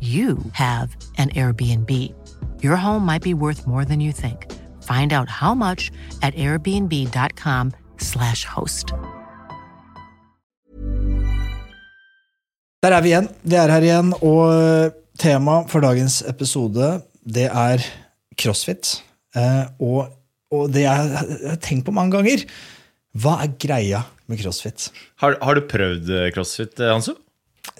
[0.00, 1.90] you have an Airbnb.
[2.62, 4.46] Your home might be worth more than you think.
[4.82, 5.90] Find out how much
[6.22, 8.94] at airbnb.com/slash host.
[12.80, 13.26] Der er vi igjen.
[13.44, 17.84] Vi er her igjen, og tema for dagens episode, det er
[18.40, 19.04] crossfit.
[19.36, 20.08] Eh, og,
[20.50, 22.40] og det jeg har tenkt på mange ganger,
[23.20, 24.88] hva er greia med crossfit?
[25.20, 27.12] Har, har du prøvd eh, crossfit, eh, Hansu?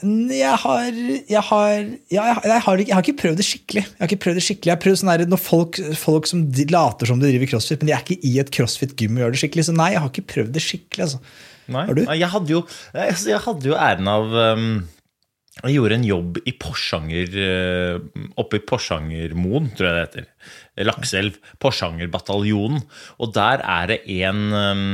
[0.01, 0.97] Jeg har,
[1.29, 1.71] jeg, har,
[2.13, 3.83] ja, jeg, har, jeg, har, ikke prøvd det skikkelig.
[3.85, 4.69] Jeg har ikke prøvd det skikkelig.
[4.71, 7.91] Jeg har prøvd sånn der, når folk, folk som later som de driver crossfit, men
[7.91, 9.67] de er ikke i et crossfit-gym og gjør det skikkelig.
[9.69, 11.07] Så nei, jeg har ikke prøvd det skikkelig.
[11.07, 11.21] Altså.
[11.71, 11.85] Nei.
[11.89, 12.03] Har du?
[12.05, 14.67] Jeg hadde jo, altså, jeg hadde jo æren av um,
[15.61, 20.29] Jeg gjorde en jobb i Porsanger uh, Oppe i Porsangermoen, tror jeg det heter.
[20.89, 21.41] Lakselv.
[21.61, 22.85] Porsangerbataljonen.
[23.21, 24.85] Og der er det en um,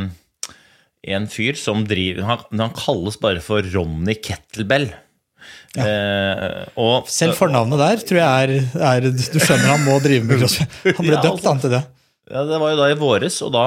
[1.14, 4.88] en fyr som driver han, han kalles bare for Ronny Kettlebell.
[5.76, 10.40] Eh, og, Selv fornavnet der tror jeg er, er Du skjønner han må drive med
[10.40, 10.72] crossfit.
[10.96, 11.50] Han ble Ja, døpt altså.
[11.52, 11.82] han til det.
[12.32, 13.64] Ja, det var jo da i våres, og da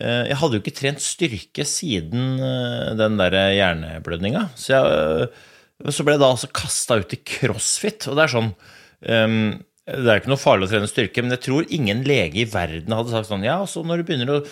[0.00, 4.46] eh, Jeg hadde jo ikke trent styrke siden eh, den der hjerneblødninga.
[4.58, 5.28] Så, jeg,
[5.84, 8.50] eh, så ble jeg da altså kasta ut i crossfit, og det er sånn
[9.04, 9.38] ehm,
[9.86, 12.96] Det er ikke noe farlig å trene styrke, men jeg tror ingen lege i verden
[12.96, 14.42] hadde sagt sånn Ja, så når du begynner å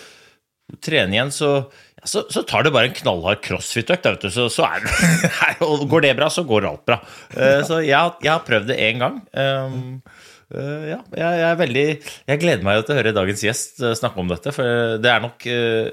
[0.85, 1.51] trene igjen, så,
[1.99, 4.85] ja, så, så tar du bare en knallhard crossfit-økt, så, så er
[5.67, 6.99] Og går det bra, så går alt bra.
[7.33, 9.21] Uh, så jeg, jeg har prøvd det én gang.
[9.33, 10.01] Um,
[10.49, 11.81] Uh, ja, jeg, jeg er veldig
[12.25, 15.21] Jeg gleder meg til å høre dagens gjest eh, snakke om dette, for det er
[15.21, 15.91] nok uh,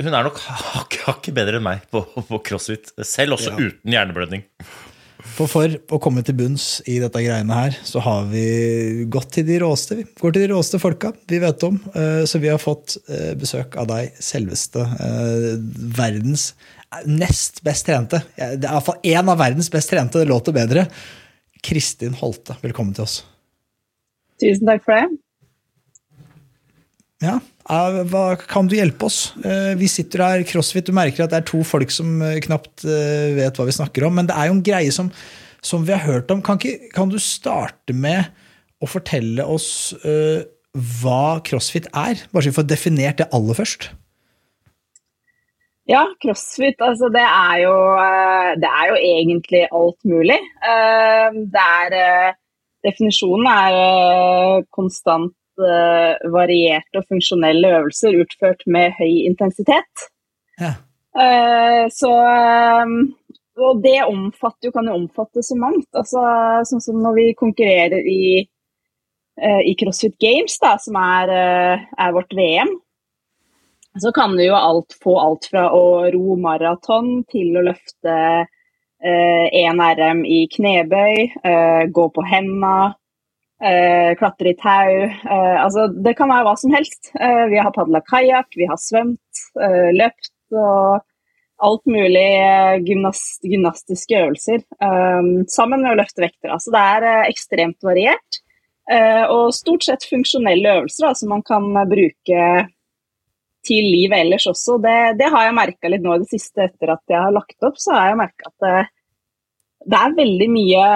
[0.00, 0.40] Hun er nok
[1.04, 3.58] hakket bedre enn meg på, på crossfit, selv også Ja.
[3.60, 4.46] uten hjerneblødning.
[5.40, 5.48] For,
[5.88, 9.56] for å komme til bunns i dette greiene her, så har vi gått til de
[9.62, 9.96] råeste.
[9.96, 11.78] Vi går til de råeste folka vi vet om.
[11.94, 15.54] Eh, Så vi har fått eh, besøk av deg, selveste eh,
[15.96, 16.50] verdens
[17.08, 18.20] nest best trente.
[18.36, 20.84] Det er iallfall én av verdens best trente, det låter bedre.
[21.64, 23.20] Kristin Holte, velkommen til oss.
[24.42, 25.20] Tusen takk for det.
[27.24, 29.34] Ja, hva Kan du hjelpe oss?
[29.44, 32.84] Eh, Vi sitter her, CrossFit, du merker at det er to folk som eh, knapt
[32.84, 34.14] eh, vet hva vi snakker om.
[34.14, 35.10] Men det er jo en greie som,
[35.62, 36.42] som vi har hørt om.
[36.42, 38.24] Kan, ikke, kan du starte med
[38.80, 40.40] å fortelle oss uh,
[40.72, 42.22] hva CrossFit er?
[42.32, 43.90] Bare så vi får definert det aller først.
[45.90, 47.74] Ja, crossfit, altså det er jo,
[48.62, 50.38] det er jo egentlig alt mulig.
[51.50, 52.36] Det er,
[52.86, 55.34] definisjonen er konstant
[56.32, 60.06] varierte og funksjonelle øvelser utført med høy intensitet.
[60.60, 60.74] Ja.
[61.16, 62.86] Eh, Så eh,
[63.60, 65.88] Og det omfatter kan jo omfatte så mangt.
[65.92, 66.20] Altså,
[66.64, 68.46] sånn som når vi konkurrerer i,
[69.40, 72.70] eh, i CrossFit Games, da, som er, eh, er vårt VM,
[74.00, 78.46] så kan du jo alt, få alt fra å ro maraton til å løfte
[79.02, 82.94] én RM i knebøy, eh, gå på henda,
[83.62, 84.96] eh, klatre i tau.
[85.04, 87.12] eh, altså, det kan være hva som helst.
[87.14, 91.00] Eh, vi har padla kajakk, vi har svømt, eh, løpt og
[91.60, 94.64] alt mulig eh, gymnast, gymnastiske øvelser.
[94.82, 96.52] eh, sammen med å løfte vekter.
[96.54, 98.44] Altså, det er ekstremt variert.
[99.30, 102.66] og stort sett funksjonelle øvelser da, som man kan bruke
[103.62, 104.80] til livet ellers også.
[104.82, 107.68] Det, det har jeg merka litt nå i det siste etter at jeg har lagt
[107.68, 107.78] opp.
[107.78, 108.80] Så har jeg merka at det,
[109.92, 110.88] det er veldig mye,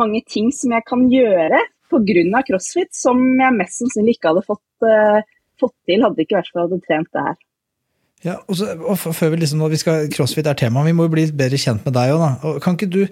[0.00, 1.60] mange ting som jeg kan gjøre
[1.90, 2.42] pga.
[2.46, 5.20] crossfit, som jeg mest sannsynlig ikke hadde fått, eh,
[5.60, 7.38] fått til hadde ikke vært for at jeg hadde trent det her.
[8.26, 11.06] Ja, og, så, og før vi liksom, når vi skal, CrossFit er tema, vi må
[11.06, 12.56] jo bli bedre kjent med deg òg.
[12.64, 13.02] Kan ikke du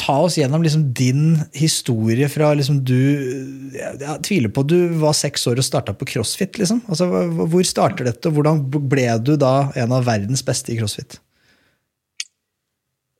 [0.00, 2.98] ta oss gjennom liksom din historie fra liksom du
[3.76, 6.58] Jeg, jeg tviler på du var seks år og starta på CrossFit.
[6.58, 6.82] liksom.
[6.88, 11.20] Altså, Hvor starter dette, og hvordan ble du da en av verdens beste i CrossFit?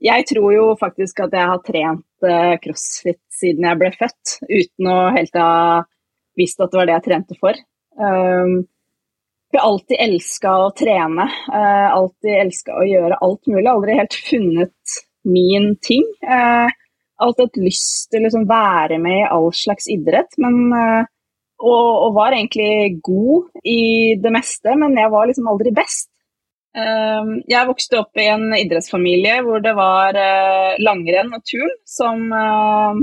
[0.04, 4.90] jeg tror jo faktisk at jeg har trent uh, crossfit siden jeg ble født, uten
[4.90, 5.50] å helt ha
[6.38, 7.58] visst at det var det jeg trente for.
[7.98, 8.64] Um,
[9.54, 13.68] jeg har alltid elska å trene, uh, alltid elska å gjøre alt mulig.
[13.70, 14.96] Aldri helt funnet
[15.30, 16.06] min ting.
[16.26, 16.66] Uh,
[17.22, 21.04] alltid hatt lyst til å liksom være med i all slags idrett, men uh,
[21.64, 26.10] og, og, var egentlig god i det meste, men jeg var liksom aldri best.
[26.74, 32.24] Ehm, jeg vokste opp i en idrettsfamilie hvor det var eh, langrenn og turn som,
[32.34, 33.02] eh,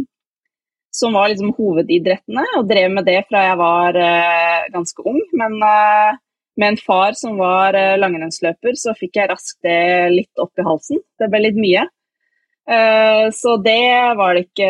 [0.91, 5.21] som var liksom hovedidrettene, og drev med det fra jeg var uh, ganske ung.
[5.39, 5.57] Men
[6.59, 10.99] med en far som var langrennsløper, så fikk jeg raskt det litt opp i halsen.
[11.19, 11.87] Det ble litt mye.
[13.33, 14.67] Så det var det ikke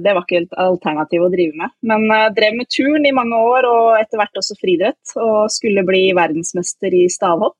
[0.00, 1.72] Det var ikke et alternativ å drive med.
[1.90, 2.04] Men
[2.36, 5.16] drev med turn i mange år, og etter hvert også friidrett.
[5.16, 7.56] Og skulle bli verdensmester i stavhopp.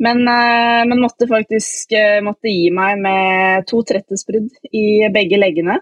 [0.00, 1.92] Men, men, måtte faktisk
[2.24, 5.78] måtte gi meg med to trettesbrudd i begge leggene.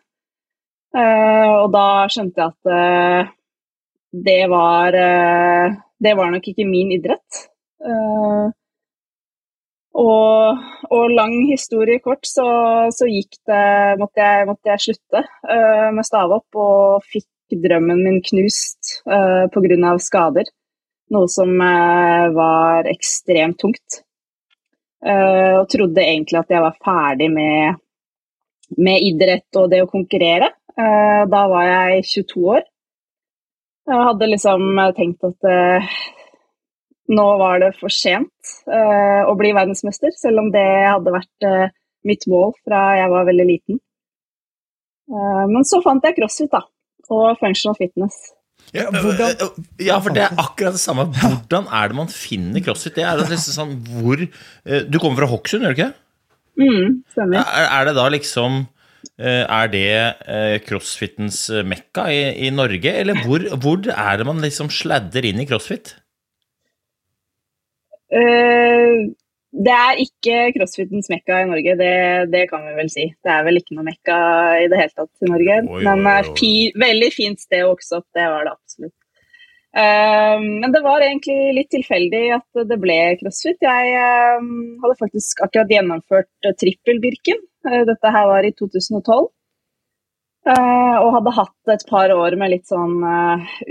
[0.96, 3.34] Eh, og da skjønte jeg at
[4.28, 4.94] det var
[6.00, 7.42] Det var nok ikke min idrett.
[9.98, 10.62] Og,
[10.94, 12.46] og lang historie kort, så,
[12.94, 15.24] så gikk det måtte jeg, måtte jeg slutte
[15.96, 19.98] med stavhopp og fikk drømmen min knust uh, pga.
[19.98, 20.46] skader.
[21.10, 24.02] Noe som var ekstremt tungt.
[24.98, 27.78] Uh, og trodde egentlig at jeg var ferdig med,
[28.76, 30.50] med idrett og det å konkurrere.
[30.78, 32.62] Uh, da var jeg 22 år.
[33.88, 34.64] Jeg hadde liksom
[34.96, 35.98] tenkt at uh,
[37.08, 41.46] nå var det for sent å bli verdensmester, selv om det hadde vært
[42.04, 43.78] mitt mål fra jeg var veldig liten.
[45.48, 46.60] men så fant jeg crossfit da,
[47.08, 48.18] og functional fitness.
[48.76, 49.36] Ja, hvordan...
[49.80, 51.06] ja, for det er akkurat det samme.
[51.08, 52.98] Hvordan er det man finner crossfit?
[52.98, 55.92] Det er liksom sånn hvor eh, Du kommer fra Hokksund, gjør du ikke?
[56.58, 57.40] Mm, stemmer.
[57.40, 58.66] Er, er, det da liksom eh,
[59.18, 59.86] Er det
[60.26, 65.42] eh, crossfitens mekka i, i Norge, eller hvor, hvor, er det man liksom sladder inn
[65.42, 65.94] i crossfit?
[68.08, 69.10] Uh,
[69.58, 71.94] det er ikke crossfitens mekka i Norge, det,
[72.32, 73.08] det, kan vi vel si.
[73.24, 74.18] Det er vel ikke noe mekka
[74.60, 75.58] i det hele tatt i Norge.
[75.64, 78.94] Oi, men det er Fi, veldig fint sted å vokse opp, det var det absolutt.
[79.78, 83.60] Uh, men det var egentlig litt tilfeldig at det ble crossfit.
[83.64, 84.48] Jeg uh,
[84.84, 87.42] hadde faktisk akkurat gjennomført trippel-Birken.
[87.66, 89.28] Uh, dette her var i 2012.
[90.48, 93.02] og hadde hatt et par år med litt sånn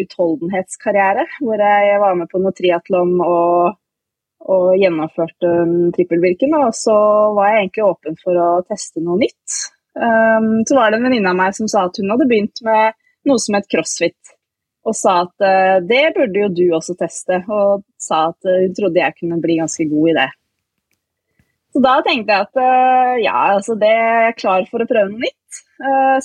[0.03, 3.77] utholdenhetskarriere, hvor jeg var med på noe triatlon og
[4.45, 5.51] og gjennomførte
[5.95, 6.53] trippelvirken.
[6.59, 6.95] Og så
[7.35, 9.57] var jeg egentlig åpen for å teste noe nytt.
[9.97, 12.97] Så var det en venninne av meg som sa at hun hadde begynt med
[13.27, 14.35] noe som het crossfit.
[14.87, 15.47] Og sa at
[15.89, 19.87] det burde jo du også teste, og sa at hun trodde jeg kunne bli ganske
[19.89, 20.29] god i det.
[21.77, 25.11] Så da tenkte jeg at uh, ja, altså det er jeg klar for å prøve
[25.11, 25.35] noe nytt.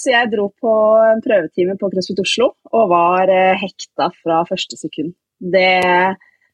[0.01, 0.71] så jeg dro på
[1.05, 3.29] en prøvetime på CrossFit Oslo og var
[3.61, 5.13] hekta fra første sekund.
[5.37, 5.83] Det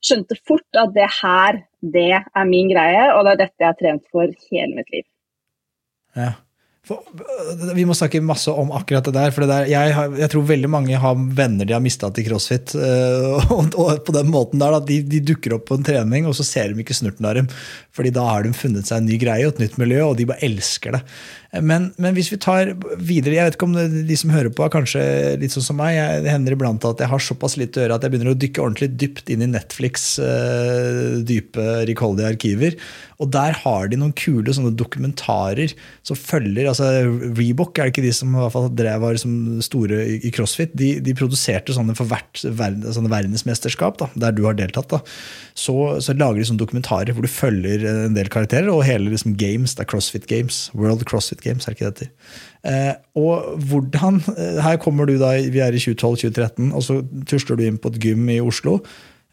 [0.02, 1.60] skjønte fort at det her,
[1.94, 5.06] det er min greie, og det er dette jeg har trent for hele mitt liv.
[6.18, 6.32] Ja.
[6.88, 7.04] For,
[7.76, 9.32] vi må snakke masse om akkurat det der.
[9.34, 12.72] for det der, jeg, jeg, tror veldig mange har venner de har mista til crossfit.
[12.78, 16.28] Eh, og, og, på den måten der, da, de, de, dukker opp på en trening,
[16.28, 17.50] og så ser de ikke snurten av dem.
[17.92, 20.28] fordi da har de funnet seg en ny greie og et nytt miljø, og de
[20.30, 21.02] bare elsker det.
[21.64, 24.72] Men, men, hvis vi tar videre Jeg vet ikke om de som hører på, er
[24.72, 25.02] kanskje
[25.40, 25.94] litt sånn som meg.
[25.96, 28.38] Jeg, det hender iblant at jeg har såpass litt å gjøre at jeg begynner å
[28.38, 32.76] dykke ordentlig dypt inn i Netflix' uh, dype, rikholdige arkiver.
[33.18, 35.72] Og der har de noen kule sånne dokumentarer
[36.06, 36.86] som følger altså
[37.34, 40.76] Reebok er det ikke de som i hvert fall drev var liksom store i, crossfit.
[40.78, 44.90] De, de, produserte sånne for hvert sånne verdensmesterskap, da, der du har deltatt.
[44.92, 45.02] da.
[45.58, 49.34] Så, så, lager de sånne dokumentarer hvor du følger en del karakterer, og hele liksom
[49.40, 50.68] games, det er CrossFit Games.
[50.78, 52.10] World CrossFit Games, er ikke det.
[52.68, 57.58] Eh, og hvordan, eh, Her kommer du da, vi er i 2012-2013, og så tusler
[57.58, 58.78] du inn på et gym i Oslo.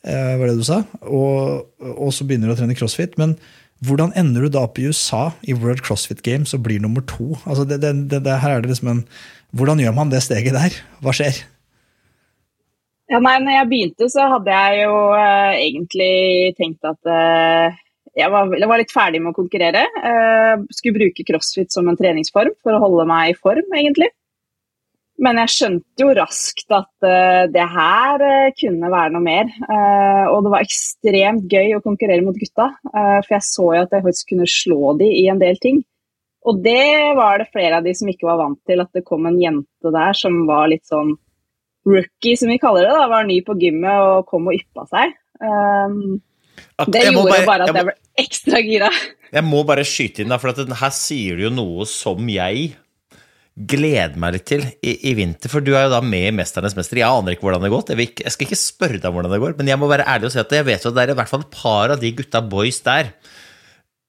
[0.05, 0.83] Eh, var det du sa?
[1.01, 3.17] Og, og, så begynner du å trene crossfit.
[3.21, 3.33] Men
[3.83, 7.35] hvordan ender du da opp i USA i World CrossFit Games og blir nummer to?
[7.43, 9.03] Altså det, det, det, her er det liksom en,
[9.55, 10.73] Hvordan gjør man det steget der?
[11.03, 11.37] Hva skjer?
[13.11, 17.75] Ja, nei, når jeg begynte, så hadde jeg jo uh, egentlig tenkt at uh,
[18.17, 19.85] jeg var, jeg var, litt ferdig med å konkurrere.
[20.01, 24.09] Uh, skulle bruke crossfit som en treningsform for å holde meg i form, egentlig.
[25.23, 29.51] Men jeg skjønte jo raskt at uh, det her uh, kunne være noe mer.
[30.31, 34.03] og det var ekstremt gøy å konkurrere mot gutta, for jeg så jo at jeg
[34.03, 35.79] faktisk kunne slå de i en del ting.
[36.45, 39.25] Og det var det flere av de som ikke var vant til, at det kom
[39.25, 41.15] en jente der som var litt sånn
[41.85, 42.93] rookie, som vi kaller det.
[42.93, 45.15] da, Var ny på gymmet og kom og yppa seg.
[45.41, 46.19] Um,
[46.77, 48.89] at, Det gjorde bare- bare at jeg må- jeg ble ekstra gira.
[49.31, 52.75] Jeg må bare skyte inn, da, for at her sier du jo noe som jeg
[53.55, 55.51] gleder meg litt til i, i vinter.
[55.51, 56.99] For du er jo da med i 'Mesternes mester'.
[56.99, 57.93] Jeg aner ikke hvordan det gått.
[57.93, 60.27] Jeg, jeg skal ikke spørre deg om hvordan det går, men jeg må være ærlig
[60.27, 62.01] og si at jeg vet jo at det er i hvert fall et par av
[62.01, 63.13] de gutta boys der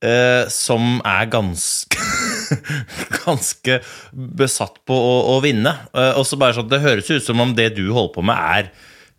[0.05, 2.03] uh, som er ganske
[3.25, 3.81] ganske
[4.13, 5.73] besatt på å, å vinne.
[5.95, 8.37] Uh, og så bare sånn, Det høres ut som om det du holder på med,
[8.37, 8.71] er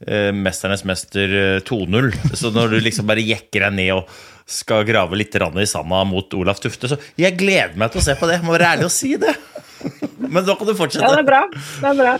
[0.07, 2.11] uh, 'Mesternes mester' eh, 2.0.
[2.35, 4.17] Så når du liksom bare jekker deg ned og
[4.47, 8.15] skal grave litt i sanda mot Olaf Tufte, så jeg gleder meg til å se
[8.15, 8.39] på det.
[8.45, 9.35] Må være ærlig og si det.
[10.33, 11.17] Men da kan du Ja, det fortsette.
[11.19, 11.41] er bra.
[11.53, 12.13] Det er bra.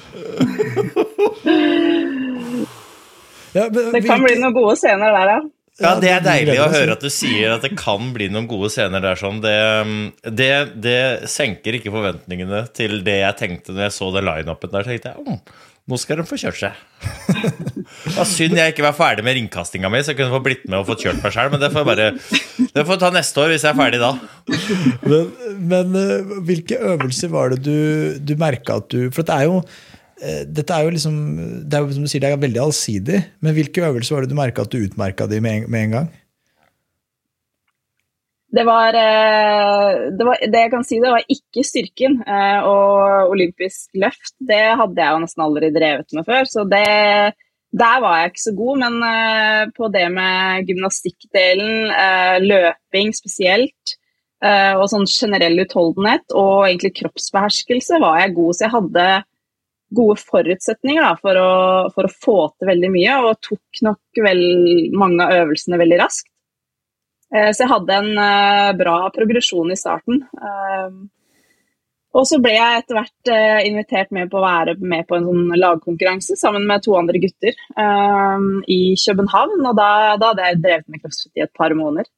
[3.57, 5.39] Ja, men Det kan bli noen gode scener der, ja.
[5.77, 8.69] Ja, Det er deilig å høre at du sier at det kan bli noen gode
[8.73, 9.17] scener der.
[9.19, 9.41] sånn.
[9.43, 9.55] Det,
[10.33, 10.51] det,
[10.83, 14.85] det senker ikke forventningene til det jeg tenkte når jeg så det lineupen der.
[14.85, 16.73] Så tenkte jeg oh, nå skal de få kjørt seg.
[18.05, 20.63] Det var synd jeg ikke var ferdig med ringkastinga mi, så jeg kunne få blitt
[20.69, 21.49] med og fått kjørt meg sjøl.
[21.53, 22.07] Men det får jeg bare
[22.77, 24.11] det får jeg ta neste år hvis jeg er ferdig da.
[25.09, 25.31] Men,
[25.73, 27.77] men eh, hvilke øvelser var det du,
[28.23, 29.57] du merka at du For det er jo
[30.21, 31.17] eh, dette er jo liksom,
[31.67, 34.31] det er jo som du sier, det er veldig allsidig, men hvilke øvelser var det
[34.31, 36.07] du merka at du utmerka de med, en- med en gang?
[38.57, 42.13] Det var, eh, det var Det jeg kan si, det var ikke styrken.
[42.71, 46.47] Og olympisk løft, det hadde jeg jo nesten aldri drevet med før.
[46.47, 46.85] Så det,
[47.75, 48.83] der var jeg ikke så god.
[48.83, 53.97] Men uh, på det med gymnastikkdelen, uh, løping spesielt,
[54.45, 58.55] uh, og sånn generell utholdenhet og egentlig kroppsbeherskelse var jeg god.
[58.55, 59.09] Så jeg hadde
[59.97, 61.51] gode forutsetninger da, for, å,
[61.95, 64.41] for å få til veldig mye, og tok nok vel
[64.99, 66.27] mange av øvelsene veldig raskt.
[67.27, 70.21] Så jeg hadde en bra progresjon i starten.
[72.17, 75.27] Og så ble jeg etter hvert uh, invitert med på å være med på en
[75.27, 79.59] sånn lagkonkurranse sammen med to andre gutter eh, i København.
[79.61, 82.09] Og da, da hadde jeg drevet med crossfit i et par måneder.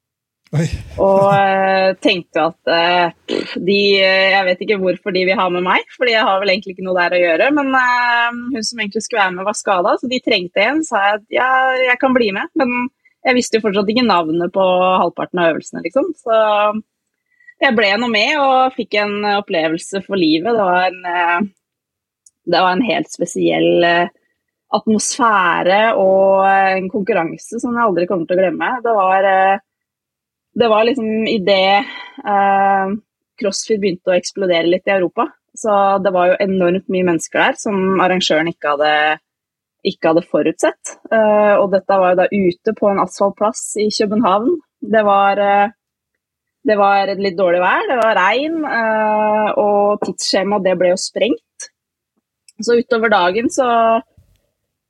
[0.49, 0.65] Oi.
[0.97, 5.85] Og uh, tenkte at eh, de Jeg vet ikke hvorfor de vil ha med meg,
[5.93, 7.49] fordi jeg har vel egentlig ikke noe der å gjøre.
[7.57, 10.81] Men eh, hun som egentlig skulle være med, var skada, så de trengte en.
[10.87, 11.49] Sa jeg at ja,
[11.91, 12.49] jeg kan bli med.
[12.57, 12.89] Men
[13.27, 14.65] jeg visste jo fortsatt ikke navnet på
[15.03, 16.09] halvparten av øvelsene, liksom.
[16.17, 16.39] Så
[17.59, 20.55] jeg ble nå med og fikk en opplevelse for livet.
[20.55, 21.49] Det var en, eh,
[22.49, 24.11] det var en helt spesiell eh,
[24.75, 28.71] atmosfære og en konkurranse som jeg aldri kommer til å glemme.
[28.85, 29.63] Det var, eh,
[30.61, 31.89] det var liksom idet
[32.25, 32.95] eh,
[33.39, 35.29] crossfit begynte å eksplodere litt i Europa.
[35.55, 35.73] Så
[36.03, 38.93] det var jo enormt mye mennesker der som arrangøren ikke hadde,
[39.83, 40.91] ikke hadde forutsett.
[41.09, 44.53] Og dette var jo da ute på en asfaltplass i København.
[44.93, 45.41] Det var
[46.69, 51.69] det var litt dårlig vær, det var regn, eh, og tidsskjemaet det ble jo sprengt.
[52.59, 53.69] Så utover dagen så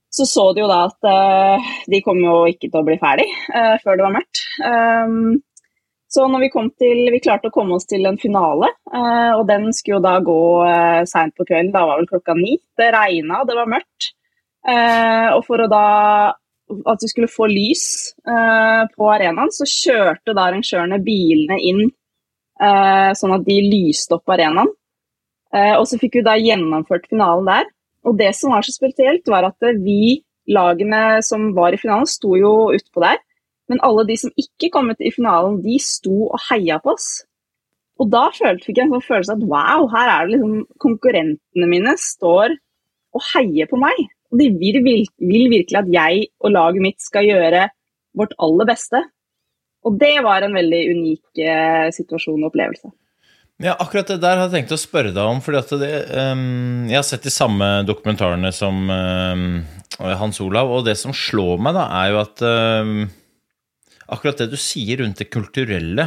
[0.09, 3.27] så, så de jo da at eh, de kom jo ikke til å bli ferdig
[3.29, 4.41] eh, før det var mørkt.
[4.65, 5.35] Um,
[6.09, 8.71] så når vi kom til, vi klarte å komme oss til en finale,
[9.37, 10.39] og den skulle jo da gå
[11.05, 12.55] seint på kvelden, da var vel klokka ni.
[12.73, 14.07] Det regna, det var mørkt.
[15.35, 15.83] Og for å da
[16.69, 17.85] at vi skulle få lys
[18.27, 24.29] eh, på arenaen, så kjørte da arrangørene bilene inn eh, sånn at de lyste opp
[24.35, 24.71] arenaen.
[25.55, 27.69] Eh, og så fikk vi da gjennomført finalen der.
[28.07, 32.09] Og det som var så spesielt, var at eh, vi, lagene som var i finalen,
[32.09, 33.19] sto jo utpå der.
[33.69, 37.09] Men alle de som ikke kom ut i finalen, de sto og heia på oss.
[37.99, 41.93] Og da fikk jeg en sånn følelse at wow, her er det liksom konkurrentene mine
[41.99, 42.55] står
[43.15, 43.99] og heier på meg.
[44.29, 47.67] Og de vil, vil, vil virkelig at jeg og laget mitt skal gjøre
[48.17, 49.01] vårt aller beste.
[49.87, 52.91] Og det var en veldig unik eh, situasjon og opplevelse.
[53.59, 55.41] Ja, akkurat det der har jeg tenkt å spørre deg om.
[55.43, 59.47] fordi at det, um, Jeg har sett de samme dokumentarene som um,
[59.99, 62.93] Hans Olav, og det som slår meg, da, er jo at um,
[64.07, 66.05] akkurat det du sier rundt det kulturelle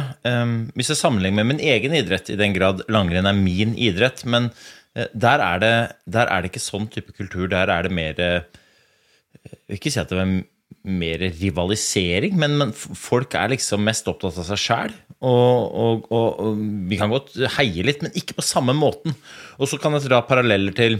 [0.73, 4.49] Hvis jeg sammenligner med min egen idrett, i den grad langrenn er min idrett, men
[4.93, 7.47] der er, det, der er det ikke sånn type kultur.
[7.49, 8.43] Der er det mer eh,
[9.43, 10.33] Jeg vil ikke si at det er
[10.83, 14.93] mer rivalisering, men, men folk er liksom mest opptatt av seg sjæl.
[15.23, 19.15] Og, og, og vi kan godt heie litt, men ikke på samme måten.
[19.57, 20.99] Og så kan jeg dra paralleller til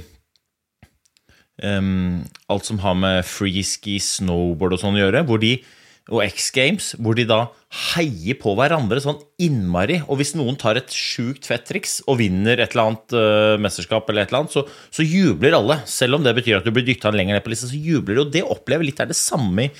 [1.62, 5.58] um, alt som har med freeski, snowboard og sånn å gjøre, hvor de,
[6.12, 7.46] og X Games, hvor de da
[7.94, 10.02] heier på hverandre sånn innmari.
[10.12, 14.10] Og hvis noen tar et sjukt fett triks og vinner et eller annet uh, mesterskap,
[14.12, 15.80] eller et eller annet, så, så jubler alle.
[15.90, 18.26] Selv om det betyr at du blir dytta lenger ned på lista, så jubler de.
[18.26, 19.72] Og det opplever litt er det samme i,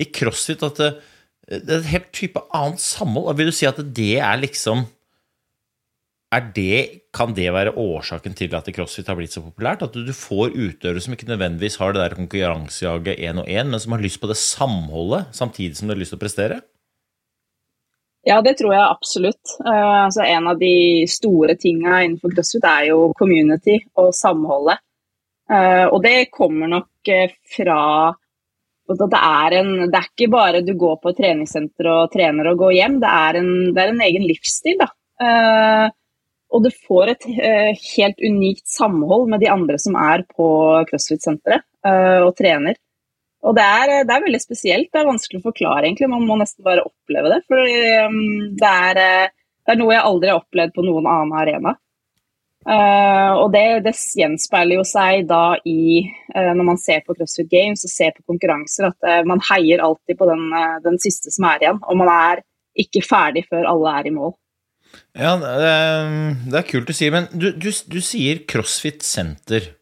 [0.00, 0.64] i crossfit.
[0.64, 0.92] at det,
[1.52, 3.28] det er et helt type annet samhold.
[3.36, 4.86] Vil du si at det er liksom
[6.28, 9.82] det, kan det være årsaken til at crossfit har blitt så populært?
[9.86, 13.80] At du får utøvere som ikke nødvendigvis har det der konkurransejaget én og én, men
[13.80, 16.60] som har lyst på det samholdet samtidig som de har lyst til å prestere?
[18.28, 19.54] Ja, det tror jeg absolutt.
[19.64, 24.82] Uh, altså, en av de store tinga innenfor crossfit er jo community og samholdet.
[25.48, 27.82] Uh, og det kommer nok uh, fra
[28.88, 32.52] at det er, en, det er ikke bare du går på et treningssenter og trener
[32.52, 34.78] og går hjem, det er en, det er en egen livsstil.
[34.80, 34.88] da.
[36.48, 40.48] Og du får et helt unikt samhold med de andre som er på
[40.88, 41.66] CrossFit-senteret
[42.24, 42.78] og trener.
[43.46, 44.88] Og det er, det er, veldig spesielt.
[44.92, 46.10] Det er vanskelig å forklare, egentlig.
[46.10, 47.42] Man må nesten bare oppleve det.
[47.46, 51.76] For det, er, eh, det er noe jeg aldri har opplevd på noen annen arena.
[52.68, 56.02] Uh, og det, det, gjenspeiler jo seg da i
[56.34, 59.80] uh, Når man ser på CrossFit Games og ser på konkurranser, at uh, man heier
[59.86, 60.42] alltid på den,
[60.84, 61.78] den, siste som er igjen.
[61.86, 62.42] Og man er
[62.78, 64.34] ikke ferdig før alle er i mål.
[65.18, 65.72] Ja, det
[66.54, 67.08] er, kult å si.
[67.10, 69.72] Men du, du, du sier CrossFit Senter.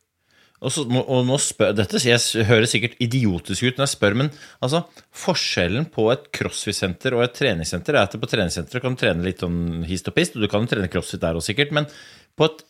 [0.65, 4.31] Og, så, og nå spør, Dette jeg høres sikkert idiotisk ut når jeg spør, men
[4.65, 9.27] altså, forskjellen på et crossfit-senter og et treningssenter er at på treningssenteret kan du trene
[9.27, 11.91] litt om hist og pist, og du kan jo trene crossfit der også sikkert, men
[12.41, 12.65] på et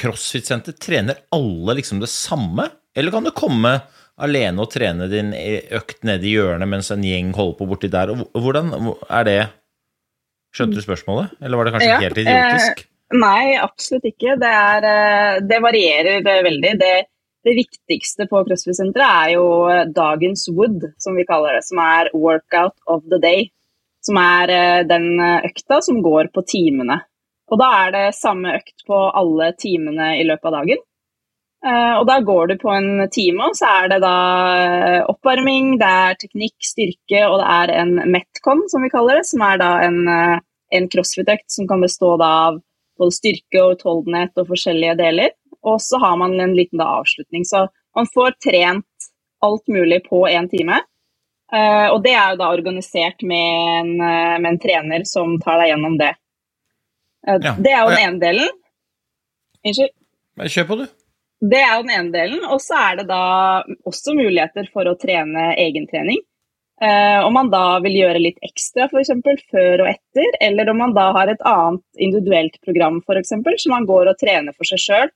[0.00, 2.66] crossfit-senter trener alle liksom det samme?
[2.98, 3.76] Eller kan du komme
[4.18, 5.30] alene og trene din
[5.78, 8.12] økt nede i hjørnet mens en gjeng holder på borti der?
[8.12, 8.74] Og hvordan
[9.06, 9.40] er det?
[10.54, 12.82] Skjønte du spørsmålet, eller var det kanskje ja, helt idiotisk?
[12.88, 14.36] Eh, nei, absolutt ikke.
[14.40, 16.74] Det, er, eh, det varierer veldig.
[16.80, 16.92] Det
[17.48, 19.44] det viktigste på CrossFit-senteret er jo
[19.94, 21.64] dagens wood, som vi kaller det.
[21.68, 23.46] Som er workout of the day.
[24.04, 27.00] Som er eh, den eh, økta som går på timene.
[27.48, 30.82] Og da er det samme økt på alle timene i løpet av dagen.
[31.66, 34.14] Eh, og da går du på en time, og så er det da
[35.10, 39.26] oppvarming, det er teknikk, styrke, og det er en Metcon, som vi kaller det.
[39.30, 39.98] Som er da en,
[40.78, 42.60] en crossfit-økt som kan bestå av
[42.98, 45.34] både styrke og utholdenhet og forskjellige deler.
[45.66, 47.46] Og så har man en liten da, avslutning.
[47.46, 47.66] Så
[47.98, 49.10] man får trent
[49.42, 50.80] alt mulig på én time.
[51.48, 55.94] Og det er jo da organisert med en, med en trener som tar deg gjennom
[55.98, 56.10] det.
[57.26, 57.54] Ja.
[57.54, 58.50] Det er jo den ene delen.
[59.66, 59.94] Unnskyld?
[60.54, 60.97] Kjør på, du.
[61.38, 62.42] Det er jo den ene delen.
[62.50, 63.22] Og så er det da
[63.86, 66.22] også muligheter for å trene egentrening.
[66.78, 69.10] Uh, om man da vil gjøre litt ekstra f.eks.
[69.50, 73.72] før og etter, eller om man da har et annet individuelt program for eksempel, så
[73.72, 75.10] man går og trener for seg sjøl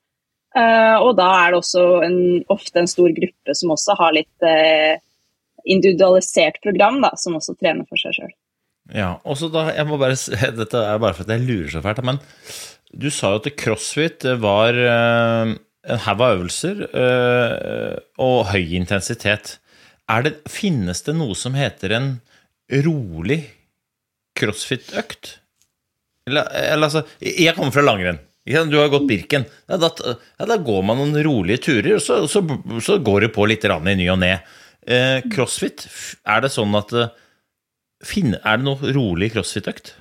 [0.52, 2.16] Uh, og da er det også en,
[2.52, 5.00] ofte en stor gruppe som også har litt uh,
[5.64, 8.34] individualisert program, da, som også trener for seg sjøl.
[8.92, 10.18] Ja, og så da, jeg må bare,
[10.60, 12.20] Dette er bare for at jeg lurer så fælt, men
[12.92, 14.76] du sa jo at crossfit var
[15.82, 16.84] en haug av øvelser
[18.22, 19.56] og høy intensitet.
[20.22, 22.10] Det, finnes det noe som heter en
[22.84, 23.40] rolig
[24.38, 25.38] crossfit-økt?
[26.30, 28.20] Eller, eller altså Jeg kommer fra langrenn.
[28.44, 29.44] Du har gått Birken.
[29.70, 32.42] Ja, da, ja, da, går man noen rolige turer, og så, så,
[32.82, 34.34] så går det på litt i ny og ne.
[34.82, 35.86] Eh, crossfit,
[36.26, 37.12] er det sånn at eh,
[38.10, 39.92] Er det noe rolig crossfit-økt?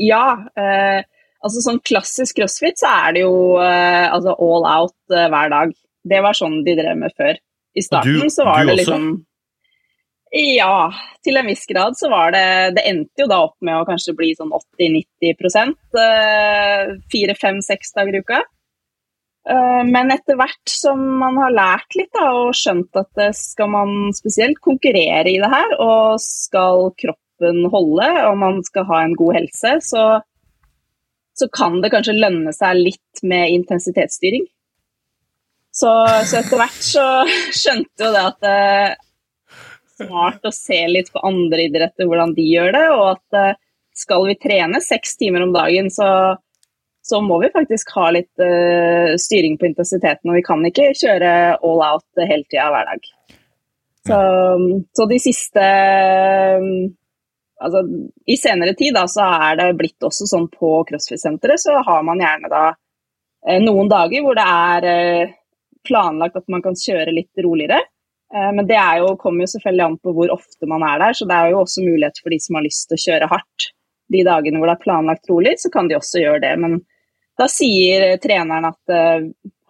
[0.00, 0.24] Ja.
[0.56, 1.04] Eh,
[1.44, 5.76] altså sånn klassisk crossfit, så er det jo eh, altså all out eh, hver dag.
[6.04, 7.38] Det var sånn de drev med før.
[7.74, 9.30] I starten du, så var det liksom også?
[10.34, 10.90] Ja,
[11.22, 14.16] til en viss grad så var det Det endte jo da opp med å kanskje
[14.18, 15.76] bli sånn 80-90%
[17.12, 18.40] fire-fem-seks dager i uka.
[19.46, 24.10] Eh, men etter hvert som man har lært litt da, og skjønt at skal man
[24.16, 29.38] spesielt konkurrere i det her, og skal kroppen holde og man skal ha en god
[29.38, 30.04] helse, så,
[31.34, 34.46] så kan det kanskje lønne seg litt med intensitetsstyring.
[35.74, 35.90] Så,
[36.28, 37.06] så etter hvert så
[37.62, 38.94] skjønte jo det at det er
[39.98, 42.84] smart å se litt på andre idretter, hvordan de gjør det.
[42.94, 43.60] Og at eh,
[43.94, 46.08] skal vi trene seks timer om dagen, så,
[47.02, 50.30] så må vi faktisk ha litt uh, styring på intensiteten.
[50.30, 51.30] Og vi kan ikke kjøre
[51.62, 53.06] all out hele tida hver dag.
[54.04, 54.18] Så,
[54.92, 55.68] så, de siste
[57.64, 57.82] Altså,
[58.26, 62.20] I senere tid da, så er det blitt også sånn på CrossFit-senteret, så har man
[62.20, 62.64] gjerne da
[63.48, 65.34] eh, noen dager hvor det er
[65.84, 67.80] planlagt at man kan kjøre litt roligere.
[68.34, 71.28] Eh, men det jo, kommer jo selvfølgelig an på hvor ofte man er der, så
[71.30, 73.70] det er jo også mulighet for de som har lyst til å kjøre hardt.
[74.12, 76.54] De dagene hvor det er planlagt rolig, så kan de også gjøre det.
[76.60, 76.78] Men
[77.40, 78.96] da sier treneren at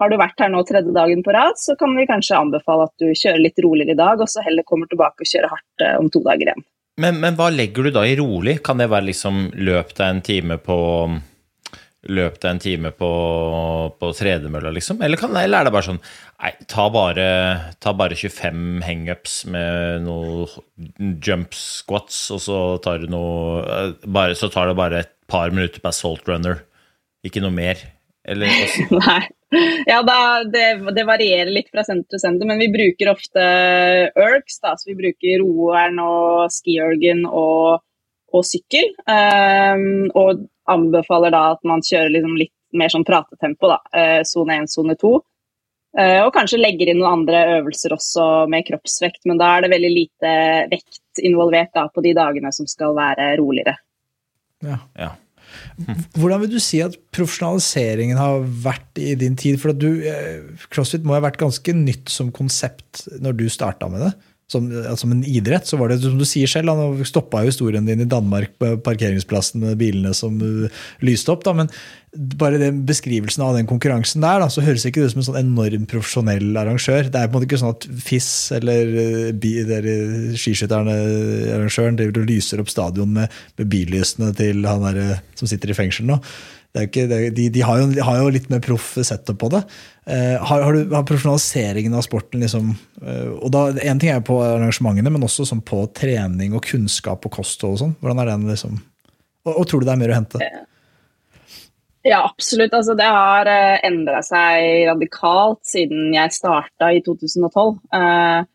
[0.02, 2.94] har du vært her nå tredje dagen på rad, så kan vi kanskje anbefale at
[3.00, 6.11] du kjører litt roligere i dag, og så heller kommer tilbake og kjører hardt om
[6.12, 6.66] to dager igjen.
[7.00, 8.61] Men, men, hva legger du da i rolig?
[8.66, 10.76] Kan det være liksom løp deg en time på
[12.04, 13.11] Løp deg en time på,
[13.96, 14.98] på tredemølla, liksom?
[15.00, 17.28] Eller, kan, eller, er det bare sånn Nei, ta bare,
[17.80, 20.44] ta bare 25 hangups med noe
[21.24, 25.88] jump squats, og så tar noe bare, Så tar det bare et par minutter på
[25.88, 26.61] assault runner.
[27.24, 27.80] Ikke noe mer.
[28.24, 28.48] Eller
[28.90, 29.22] Nei.
[29.87, 30.64] Ja, da, det,
[30.96, 33.44] det, varierer litt fra senter til senter, men vi bruker ofte
[34.10, 34.58] ergs.
[34.62, 37.84] Da, så vi bruker roeren og skiergen og,
[38.34, 38.90] og sykkel.
[39.06, 43.78] Um, og anbefaler da at man kjører liksom litt mer sånn pratetempo, da.
[44.26, 45.14] Sone 1, sone 2.
[46.24, 49.90] Og kanskje legger inn noen andre øvelser også med kroppsvekt, men da er det veldig
[49.92, 50.32] lite
[50.72, 53.76] vekt involvert da, på de dagene som skal være roligere.
[54.64, 54.80] Ja.
[54.98, 55.12] ja.
[56.14, 59.59] Hvordan vil du si at profesjonaliseringen har vært i din tid?
[59.62, 64.07] For du, eh, CrossFit må ha vært ganske nytt som konsept når du starta med
[64.07, 64.14] det?
[64.52, 64.66] Som,
[65.00, 68.09] som, en idrett, så var det som du sier selv, han stoppa historien din i
[68.09, 71.46] Danmark på parkeringsplassen med bilene som uh, lyste opp.
[71.46, 71.70] Da, men
[72.12, 75.28] bare den beskrivelsen av den konkurransen der, da, så høres ikke det ut som en
[75.30, 77.09] sånn enorm profesjonell arrangør.
[77.09, 78.30] Det er på en måte ikke sånn at FIS
[78.61, 78.92] eller
[79.33, 85.72] uh, skiskytterne-arrangøren driver og lyser opp stadion med, med billysene til han der, som sitter
[85.72, 86.20] i fengsel nå.
[86.74, 89.60] Ikke, de, de, har jo, de, har jo, litt mer proff setup på det.
[90.10, 94.24] Eh, har, har, du, har, profesjonaliseringen av sporten liksom, eh, og da, En ting er
[94.26, 97.76] på arrangementene, men også sånn på trening og kunnskap og kosthold.
[97.76, 97.94] og sånn.
[98.02, 98.80] Hvordan er den liksom,
[99.44, 100.50] og, og, tror du det er mer å hente?
[102.04, 102.74] Ja, absolutt.
[102.74, 107.78] Altså, det har eh, endra seg radikalt siden jeg starta i 2012.
[108.00, 108.50] Eh,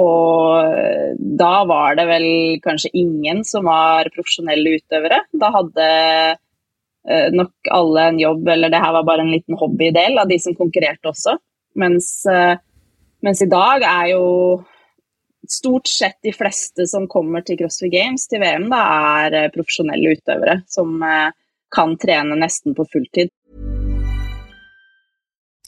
[0.00, 2.28] og da var det vel
[2.62, 5.22] kanskje ingen som var profesjonelle utøvere.
[5.34, 5.86] Da hadde
[7.32, 10.54] nok alle en jobb, eller det her var bare en liten hobbydel av de som
[10.54, 11.36] konkurrerte også.
[11.74, 12.58] Mens, eh,
[13.22, 14.24] mens, i dag er jo
[15.48, 18.82] stort sett de fleste som kommer til CrossFit Games, til VM, da,
[19.24, 21.00] er eh, profesjonelle utøvere som
[21.70, 23.30] kan trene nesten på fulltid.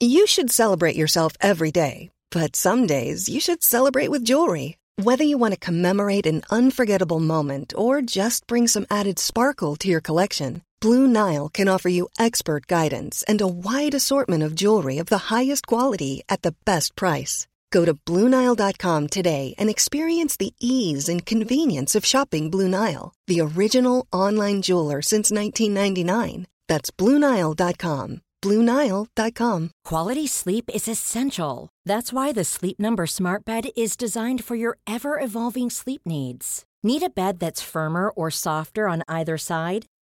[0.01, 4.77] You should celebrate yourself every day, but some days you should celebrate with jewelry.
[4.97, 9.89] Whether you want to commemorate an unforgettable moment or just bring some added sparkle to
[9.89, 14.99] your collection, Blue Nile can offer you expert guidance and a wide assortment of jewelry
[14.99, 17.47] of the highest quality at the best price.
[17.71, 23.41] Go to BlueNile.com today and experience the ease and convenience of shopping Blue Nile, the
[23.41, 26.49] original online jeweler since 1999.
[26.69, 28.23] That's BlueNile.com.
[28.43, 29.71] BlueNile.com.
[29.85, 31.69] Quality sleep is essential.
[31.87, 36.65] That's why the Sleep Number Smart Bed is designed for your ever evolving sleep needs.
[36.83, 39.87] Need a bed that's firmer or softer on either side?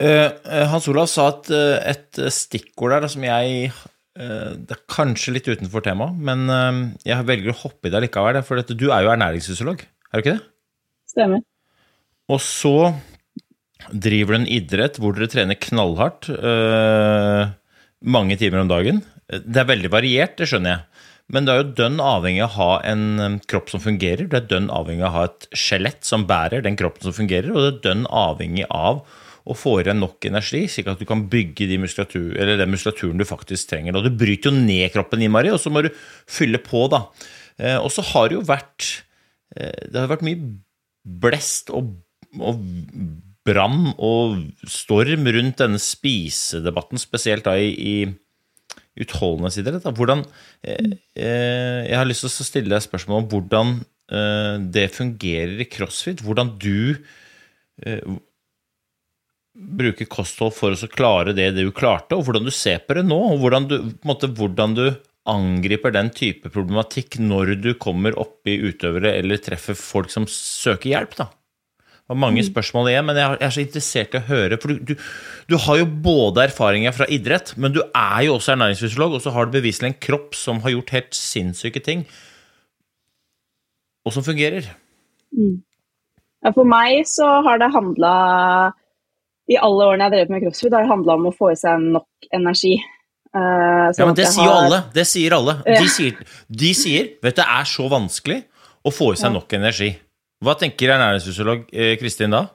[0.00, 3.72] Hans Olav sa et, uh, et stikkord der som jeg
[4.20, 6.50] Det er kanskje litt utenfor temaet, men
[7.06, 8.40] jeg velger å hoppe i det likevel.
[8.44, 10.42] For du er jo ernæringsfysiolog, er du ikke det?
[11.08, 11.44] Stemmer.
[12.28, 12.90] Og så
[13.88, 16.28] driver du en idrett hvor dere trener knallhardt
[18.02, 19.00] mange timer om dagen.
[19.30, 21.06] Det er veldig variert, det skjønner jeg.
[21.30, 24.26] Men du er jo dønn avhengig av å ha en kropp som fungerer.
[24.26, 27.52] Du er dønn avhengig av å ha et skjelett som bærer den kroppen som fungerer,
[27.54, 29.04] og du er dønn avhengig av
[29.50, 33.26] og får igjen nok energi, slik at du kan bygge de muskulatur, den muskulaturen du
[33.26, 33.98] faktisk trenger.
[33.98, 35.90] Og du bryter jo ned kroppen, Mari, og så må du
[36.30, 37.04] fylle på, da.
[37.60, 38.86] Eh, og så har det jo vært
[39.56, 40.40] eh, Det har vært mye
[41.20, 41.92] blest og,
[42.38, 42.62] og
[43.48, 49.88] brann og storm rundt denne spisedebatten, spesielt da i, i utholdenhetsidrett.
[49.96, 50.24] Hvordan
[50.62, 53.80] eh, Jeg har lyst til å stille deg spørsmål om hvordan
[54.74, 56.18] det fungerer i crossfit.
[56.26, 56.96] Hvordan du
[59.54, 63.18] bruke kosthold for å klare det du klarte, og hvordan du ser på det nå,
[63.32, 64.84] og hvordan du, måte, hvordan du
[65.30, 70.94] angriper den type problematikk når du kommer opp i utøvere eller treffer folk som søker
[70.94, 71.18] hjelp.
[71.18, 71.28] da.
[71.30, 72.48] Det var mange mm.
[72.48, 74.56] spørsmål igjen, men jeg er så interessert i å høre.
[74.58, 75.10] For du, du,
[75.50, 79.34] du har jo både erfaringer fra idrett, men du er jo også ernæringsfysiolog, og så
[79.34, 82.06] har du beviselig en kropp som har gjort helt sinnssyke ting,
[84.02, 84.72] og som fungerer.
[85.36, 85.60] Mm.
[86.40, 88.14] Ja, for meg så har det handla
[89.50, 91.58] i alle årene jeg har drevet med crossfit, har det handla om å få i
[91.58, 92.76] seg nok energi.
[93.30, 94.64] Uh, ja, men det sier jo har...
[94.66, 94.78] alle.
[94.94, 95.56] Det sier alle.
[95.66, 96.22] De sier,
[96.62, 98.40] de sier, vet du, det er så vanskelig
[98.86, 99.34] å få i seg ja.
[99.38, 99.90] nok energi.
[100.40, 102.46] Hva tenker ernæringsfysiolog eh, Kristin da?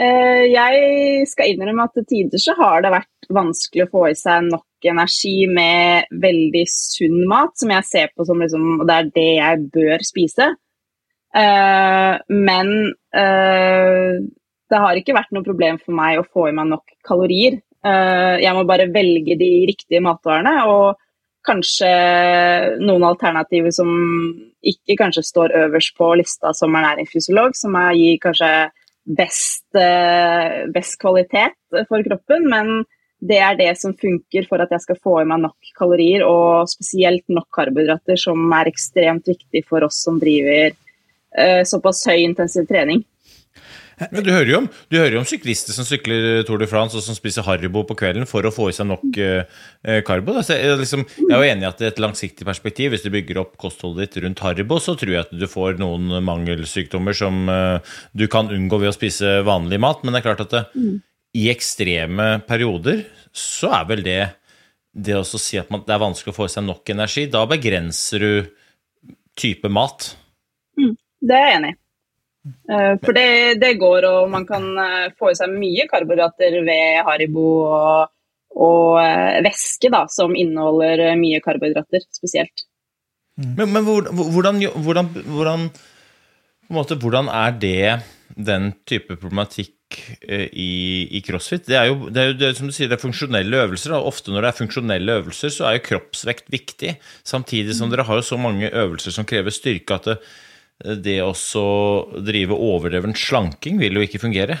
[0.00, 4.16] Uh, jeg skal innrømme at til tider så har det vært vanskelig å få i
[4.16, 9.10] seg nok energi med veldig sunn mat, som jeg ser på som liksom det er
[9.16, 10.52] det jeg bør spise.
[11.30, 12.72] Uh, men
[13.14, 14.16] eh,
[14.70, 17.58] det har ikke vært noe problem for meg å få i meg nok kalorier.
[17.80, 20.56] Eh, jeg må bare velge de riktige matvarene.
[20.70, 20.98] og
[21.46, 21.88] kanskje
[22.84, 23.88] noen alternativer som
[24.60, 28.50] ikke kanskje står øverst på lista som ernæringsfysiolog, som er, gir kanskje
[29.16, 31.56] best, eh, best, kvalitet
[31.88, 32.84] for kroppen, men
[33.20, 36.68] det er det som funker for at jeg skal få i meg nok kalorier, og
[36.68, 40.72] spesielt nok karbohydrater, som er ekstremt viktig for oss som driver
[41.36, 43.04] uh, såpass høy intensiv trening.
[44.08, 46.96] Men du hører, jo om, du hører jo om syklister som sykler Tour de France
[46.96, 49.60] og som spiser Haribo på kvelden for å få i seg nok uh,
[50.06, 50.38] karbo.
[50.40, 53.10] Altså, jeg, liksom, jeg, er jo enig i at i et langsiktig perspektiv, hvis du
[53.12, 57.44] bygger opp kostholdet ditt rundt Haribo, så tror jeg at du får noen mangelsykdommer som
[57.52, 60.04] uh, du kan unngå ved å spise vanlig mat.
[60.04, 61.00] Men det er klart at det, mm.
[61.42, 63.04] i ekstreme perioder
[63.36, 64.20] så er vel det
[64.90, 67.28] det å si at man, det er vanskelig å få i seg nok energi.
[67.30, 68.32] Da begrenser du
[69.38, 70.10] type mat.
[70.78, 71.78] Mm, det er jeg enig i.
[72.46, 77.02] Eh, for det, det, går, og man kan eh, få i seg mye karbohydrater ved
[77.04, 78.12] Haribo og,
[78.56, 82.64] og eh, væske, da, som inneholder mye karbohydrater spesielt.
[83.40, 83.52] Mm.
[83.58, 85.68] Men, men hvordan, hvordan, hvordan,
[86.72, 88.00] måte, hvordan, er det
[88.36, 89.76] den type problematikk
[90.30, 90.72] i,
[91.16, 91.64] i crossfit?
[91.66, 93.96] Det er, jo, det er jo det, som du sier, det er funksjonelle øvelser.
[93.96, 96.94] Og ofte når det er funksjonelle øvelser, så er jo kroppsvekt viktig.
[97.26, 97.96] Samtidig som mm.
[97.96, 100.20] dere har jo så mange øvelser som krever styrke at det,
[100.80, 101.32] det å
[102.24, 104.58] drive overdreven slanking vil jo ikke fungere.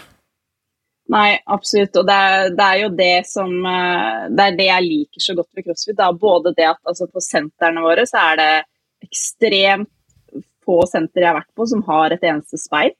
[1.10, 1.96] Nei, absolutt.
[1.98, 5.34] Og det er, det er, jo det som eh, Det er det jeg liker så
[5.38, 5.98] godt ved crossfit.
[5.98, 6.10] Da.
[6.14, 8.50] Både det at altså, på sentrene våre så er det
[9.08, 9.90] ekstremt
[10.66, 12.92] få senter jeg har vært på som har et eneste speil.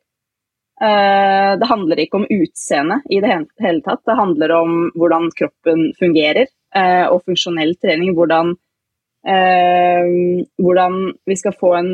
[0.80, 3.28] Uh, det handler ikke om utseende i det
[3.60, 4.00] hele tatt.
[4.08, 8.16] Det handler om hvordan kroppen fungerer, uh, og funksjonell trening.
[8.16, 8.56] Hvordan,
[9.20, 10.94] hvordan
[11.28, 11.90] vi skal få en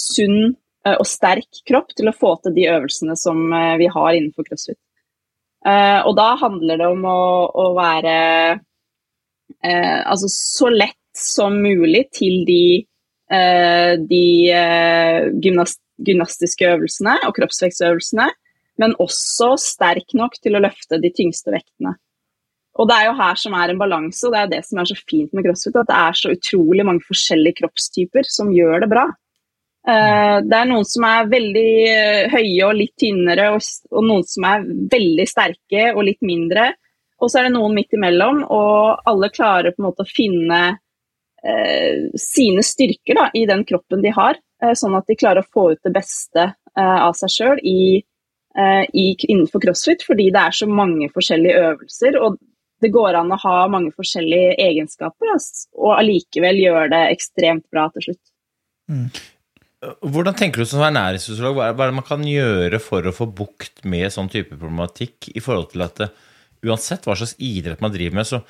[0.00, 0.38] sunn
[0.86, 4.46] eh, og sterk kropp til å få til de øvelsene som eh, vi har innenfor
[4.48, 4.78] crossfit.
[5.66, 8.16] Eh, og da handler det om å, å være
[9.60, 12.86] altså så lett som mulig til de,
[14.08, 14.20] de
[15.42, 18.28] gymnast, gymnastiske øvelsene og kroppsvekstøvelsene,
[18.80, 21.96] men også sterk nok til å løfte de tyngste vektene.
[22.78, 24.88] Og det er jo her som er en balanse, og det er det som er
[24.88, 28.90] så fint med crossfit, at det er så utrolig mange forskjellige kroppstyper som gjør det
[28.92, 29.08] bra.
[29.90, 34.46] Eh, det er noen som er veldig eh, høye og litt tynnere, og noen som
[34.46, 36.70] er veldig sterke og litt mindre.
[37.20, 40.60] Og så er det noen midt imellom, og alle klarer på en måte å finne
[41.44, 45.50] eh, sine styrker da, i den kroppen de har, eh, sånn at de klarer å
[45.50, 50.70] få ut det beste eh, av seg sjøl eh, innenfor crossfit, fordi det er så
[50.70, 52.20] mange forskjellige øvelser.
[52.20, 52.38] og
[52.80, 58.06] det går an å ha mange forskjellige egenskaper og allikevel gjøre det ekstremt bra til
[58.06, 58.22] slutt.
[58.88, 59.10] Mm.
[59.80, 63.80] Hvordan tenker du som ernæringsfysiolog, hva er det man kan gjøre for å få bukt
[63.88, 66.02] med sånn type problematikk i forhold til at
[66.66, 68.42] uansett hva slags idrett man driver med, så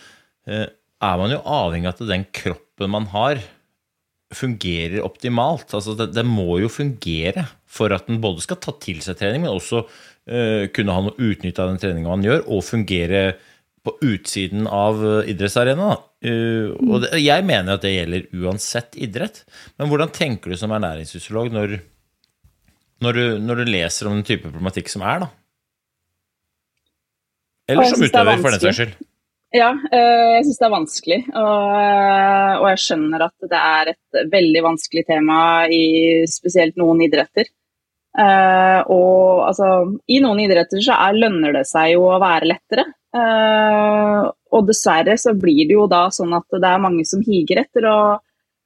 [0.50, 0.66] eh,
[1.00, 3.38] er man jo avhengig av at den kroppen man har,
[4.34, 5.72] fungerer optimalt.
[5.74, 9.44] Altså det, det må jo fungere for at den både skal ta til seg trening,
[9.46, 13.24] men også uh, kunne ha noe utnytte av den treninga man gjør, og fungere
[13.84, 15.26] på utsiden av idrettsarena.
[15.32, 16.06] idrettsarenaen.
[16.20, 19.40] Uh, og jeg mener at det gjelder uansett idrett.
[19.80, 21.78] Men hvordan tenker du som ernæringsfysiolog når,
[23.00, 25.30] når, du, når, du, leser om den type problematikk som er, da?
[27.70, 28.98] Eller som utøver, for den saks skyld.
[29.56, 31.20] Ja, uh, jeg syns det er vanskelig.
[31.30, 31.72] Og,
[32.60, 35.40] og, jeg skjønner at det er et veldig vanskelig tema
[35.72, 35.82] i
[36.30, 37.48] spesielt noen idretter.
[38.20, 39.66] og altså,
[40.10, 42.90] i noen idretter så er, lønner det seg jo å være lettere.
[43.10, 47.64] Uh, og dessverre så blir det jo da sånn at det er mange som higer
[47.64, 47.98] etter å,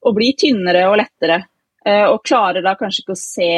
[0.04, 1.40] å bli tynnere og lettere.
[1.84, 3.52] Uh, og klarer da kanskje ikke å se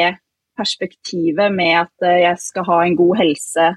[0.57, 3.73] perspektivet med at uh, jeg skal ha en god helse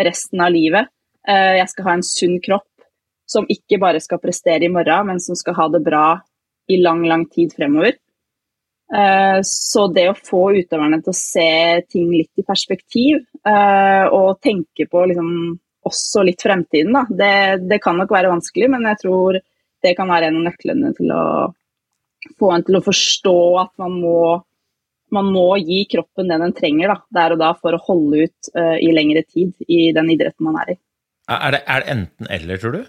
[0.00, 0.88] resten av livet.
[1.28, 2.84] jeg skal ha en sunn kropp
[3.28, 6.14] som ikke bare skal prestere i morgen, men som skal ha det bra
[6.72, 7.98] i lang, lang tid fremover.
[9.44, 11.50] Så det å få utøverne til å se
[11.92, 15.28] ting litt i perspektiv, og tenke på liksom
[15.86, 16.92] også litt fremtiden.
[16.96, 17.04] Da.
[17.08, 17.32] Det,
[17.70, 19.40] det, kan nok være vanskelig, men jeg tror
[19.80, 21.24] det kan være en av nøklene til å
[22.36, 24.20] få en til å forstå at man må,
[25.14, 28.52] man må gi kroppen det den trenger da, der og da for å holde ut
[28.58, 30.78] uh, i lengre tid i den idretten man er i.
[31.30, 32.82] Er det, det enten-eller, tror du?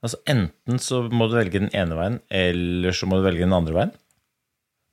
[0.00, 3.54] Altså Enten så må du velge den ene veien, eller så må du velge den
[3.56, 3.92] andre veien?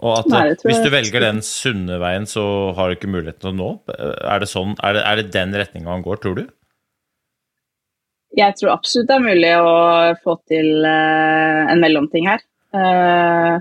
[0.05, 2.43] Og at Nei, hvis du velger den sunne veien, så
[2.77, 3.69] har du ikke muligheten til å nå?
[3.97, 6.43] Er det, sånn, er det, er det den retninga han går, tror du?
[8.38, 9.71] Jeg tror absolutt det er mulig å
[10.21, 12.43] få til uh, en mellomting her.
[12.75, 13.57] Uh,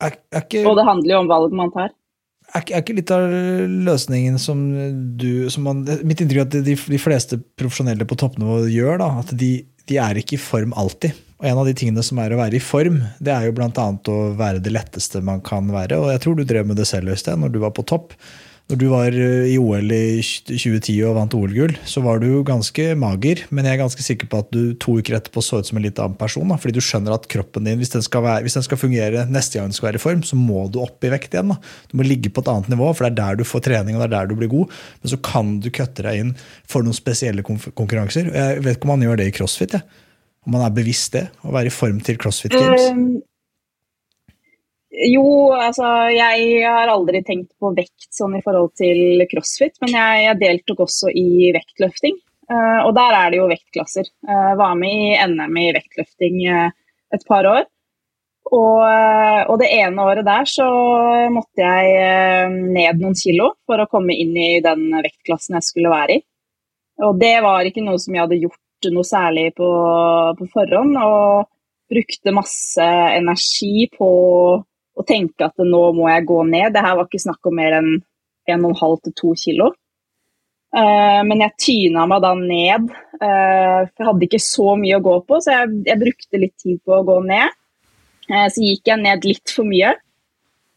[0.00, 1.90] Er, er ikke, Og det handler jo om valg man tar.
[2.52, 3.24] er, ikke- er ikke litt av
[3.88, 4.60] løsningen som
[5.20, 9.08] du som man, Mitt inntrykk er at de, de fleste profesjonelle på toppnivå gjør, da,
[9.22, 9.50] at de,
[9.88, 11.16] de er ikke i form alltid.
[11.40, 13.70] Og en av de tingene som er å være i form, det er jo bl.a.
[13.72, 15.96] å være det letteste man kan være.
[15.96, 18.12] Og jeg tror du drev med det selv, Øystein, når du var på topp.
[18.70, 22.84] Når du var eh, i OL i 2010 og vant OL-gull, så var du ganske
[23.00, 23.40] mager.
[23.48, 25.86] Men jeg er ganske sikker på at du to uker etterpå så ut som en
[25.86, 26.44] litt annen person.
[26.52, 29.58] Da, fordi du skjønner at kroppen din, hvis den, være, hvis den skal fungere neste
[29.58, 31.50] gang den skal være i form, så må du opp i vekt igjen.
[31.56, 31.58] Da.
[31.90, 34.04] Du må ligge på et annet nivå, for det er der du får trening og
[34.04, 34.76] det er der du blir god.
[35.00, 36.36] Men så kan du kutte deg inn
[36.68, 38.28] for noen spesielle konkurranser.
[38.28, 39.80] Jeg vet ikke om man gjør det i crossfit.
[39.80, 40.06] Jeg.
[40.46, 42.86] Om man er bevisst det, å være i form til CrossFit Games.
[42.90, 43.20] Um,
[44.90, 45.24] jo,
[45.54, 50.40] altså jeg har aldri tenkt på vekt sånn i forhold til crossfit, men jeg, jeg
[50.40, 52.16] deltok også i vektløfting.
[52.50, 54.08] Uh, og der er det jo vektklasser.
[54.26, 56.72] Uh, var med i NM i vektløfting uh,
[57.14, 57.68] et par år.
[58.50, 60.64] Og, og det ene året der så
[61.30, 66.16] måtte jeg ned noen kilo for å komme inn i den vektklassen jeg skulle være
[66.16, 66.22] i.
[67.06, 69.68] Og det var ikke noe som jeg hadde gjort noe særlig på,
[70.38, 70.96] på forhånd.
[70.96, 71.48] Og
[71.90, 74.10] brukte masse energi på
[74.60, 76.72] å tenke at nå må jeg gå ned.
[76.74, 77.92] Det her var ikke snakk om mer enn
[78.50, 79.70] 1,5 til 2 kilo.
[80.70, 82.90] Eh, men jeg tyna meg da ned.
[83.20, 86.54] eh, for jeg hadde ikke så mye å gå på, så jeg, jeg brukte litt
[86.62, 87.56] tid på å gå ned.
[88.30, 89.96] Eh, så gikk jeg ned litt for mye.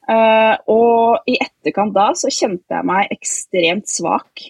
[0.03, 4.41] Og i etterkant da så kjente jeg meg ekstremt svak.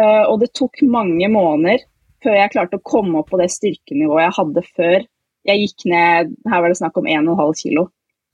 [0.00, 1.82] Og det tok mange måneder
[2.24, 4.98] før jeg klarte å komme opp på det styrkenivået jeg hadde før
[5.44, 7.88] jeg gikk ned Her var det snakk om 1,5 kilo.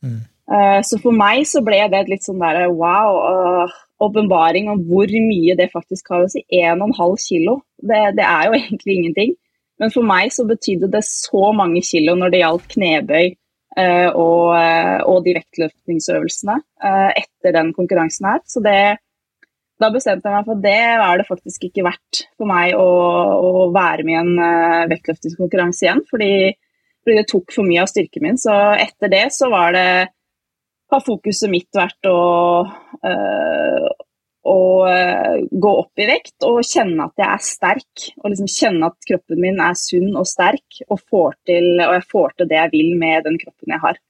[0.07, 0.21] Mm.
[0.55, 3.67] Eh, så for meg så ble det et litt sånn der wow,
[4.03, 6.45] åpenbaring om hvor mye det faktisk har å si.
[6.47, 7.61] 1,5 kilo.
[7.77, 9.37] Det, det er jo egentlig ingenting.
[9.81, 14.51] Men for meg så betydde det så mange kilo når det gjaldt knebøy eh, og,
[14.59, 18.43] eh, og de vektløftningsøvelsene eh, etter den konkurransen her.
[18.45, 19.01] Så det,
[19.81, 22.89] da bestemte jeg meg for at det er det faktisk ikke verdt for meg å,
[23.41, 26.03] å være med i en uh, vektløftingskonkurranse igjen.
[26.11, 26.33] Fordi,
[27.01, 28.41] fordi det tok for mye av styrken min.
[28.41, 29.89] Så etter det så var det
[30.91, 32.21] har fokuset mitt vært å,
[33.07, 33.89] uh,
[34.51, 38.07] å uh, gå opp i vekt og kjenne at jeg er sterk.
[38.21, 42.09] Og liksom kjenne at kroppen min er sunn og sterk, og, får til, og jeg
[42.11, 44.01] får til det jeg vil med den kroppen jeg har.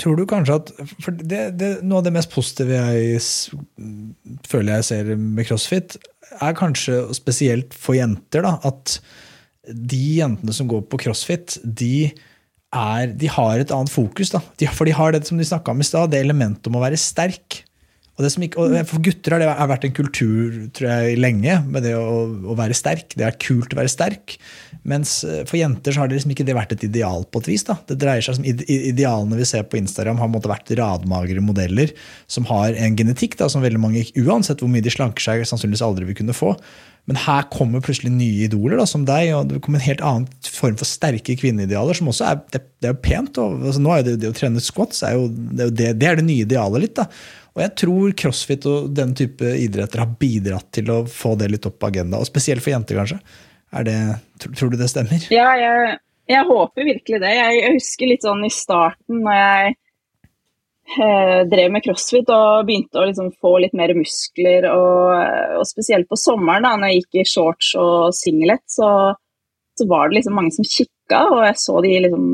[0.00, 0.70] Tror du kanskje at
[1.02, 3.18] for det, det, Noe av det mest positive jeg
[4.48, 5.96] føler jeg ser med crossfit,
[6.38, 9.00] er kanskje spesielt for jenter da, at
[9.66, 12.10] de jentene som går på crossfit, de,
[12.74, 14.32] er, de har et annet fokus.
[14.34, 14.40] Da.
[14.58, 16.82] De, for de har det som de snakka om i stad, det elementet om å
[16.82, 17.62] være sterk.
[18.20, 21.94] Og, ikke, og For gutter har det vært en kultur tror jeg, lenge med det
[21.96, 23.16] å, å være sterk.
[23.16, 24.36] Det er kult å være sterk.
[24.88, 27.48] Mens eh, for jenter så har det liksom ikke det vært et ideal på et
[27.54, 27.64] vis.
[27.68, 27.78] da.
[27.88, 31.96] Det dreier seg som Idealene vi ser på Instagram, har måtte vært radmagre modeller
[32.30, 35.84] som har en genetikk da, som veldig mange, uansett hvor mye de slanker seg, sannsynligvis
[35.86, 36.52] aldri vil kunne få.
[37.10, 40.26] Men her kommer plutselig nye idoler, da, som deg, og det kommer en helt annen
[40.46, 43.40] form for sterke kvinneidealer, som også er, det, det er pent.
[43.42, 46.10] Og, altså, nå er det, det å trene squats er det, er jo det, det
[46.10, 47.00] er det nye idealet litt.
[47.00, 47.08] da.
[47.52, 51.66] Og jeg tror crossfit og den type idretter har bidratt til å få det litt
[51.68, 53.20] opp på agenda, og spesielt for jenter, kanskje.
[53.84, 53.98] Det,
[54.56, 55.28] tror, du det stemmer?
[55.32, 55.94] Ja, jeg,
[56.28, 57.30] jeg håper virkelig det.
[57.38, 59.72] Jeg husker litt sånn i starten når jeg
[60.98, 66.08] eh, drev med crossfit og begynte å liksom få litt mer muskler, og, og spesielt
[66.08, 68.88] på sommeren da når jeg gikk i shorts og singlet, så,
[69.76, 72.30] så var det liksom mange som kikka, og jeg så de liksom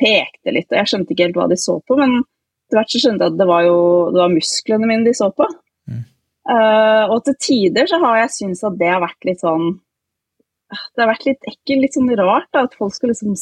[0.00, 2.22] pekte litt, og jeg skjønte ikke helt hva de så på, men
[2.70, 3.78] etter hvert så skjønte jeg at det var jo
[4.14, 5.46] det var musklene mine de så på.
[5.90, 6.02] Mm.
[6.50, 9.72] Uh, og til tider så har jeg syntes at det har vært litt sånn
[10.70, 13.34] det har vært litt ekkelt, litt sånn rart da, at folk skal liksom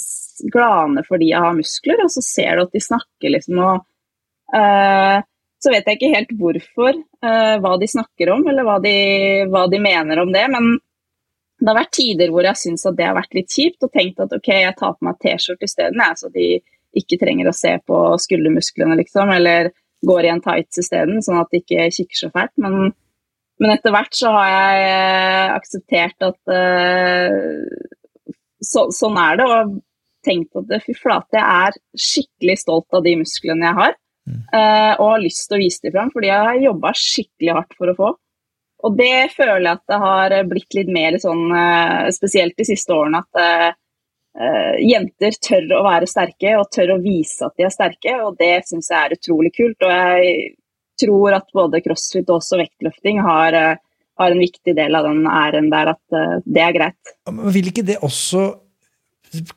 [0.49, 3.83] glane fordi jeg har muskler, og så ser du at de snakker liksom og
[4.57, 5.19] uh,
[5.61, 8.95] Så vet jeg ikke helt hvorfor, uh, hva de snakker om, eller hva de,
[9.51, 10.79] hva de mener om det, men
[11.59, 14.23] det har vært tider hvor jeg syns at det har vært litt kjipt, og tenkt
[14.23, 16.61] at ok, jeg tar på meg T-skjorte isteden, så de
[16.97, 19.73] ikke trenger å se på skuldermusklene, liksom, eller
[20.07, 22.55] går i en tights isteden, sånn at de ikke kikker så fælt.
[22.63, 22.93] Men
[23.59, 29.75] men etter hvert så har jeg eh, akseptert at uh, så, sånn er det, og
[30.27, 33.99] tenkt at fy flate, jeg er skikkelig stolt av de musklene jeg har.
[34.29, 37.77] Uh, og har lyst til å vise dem fram, fordi jeg har jobba skikkelig hardt
[37.79, 38.15] for å få.
[38.87, 42.95] Og det føler jeg at det har blitt litt mer sånn, uh, spesielt de siste
[42.95, 43.79] årene, at
[44.37, 48.39] eh, jenter tør å være sterke og tør å vise at de er sterke, og
[48.41, 49.87] det syns jeg er utrolig kult.
[49.87, 50.39] Og jeg
[50.99, 55.29] tror at både crossfit og også vektløfting har, uh, har en viktig del av den
[55.31, 57.13] æren der, at uh, det er greit.
[57.31, 58.49] Men Vil ikke det også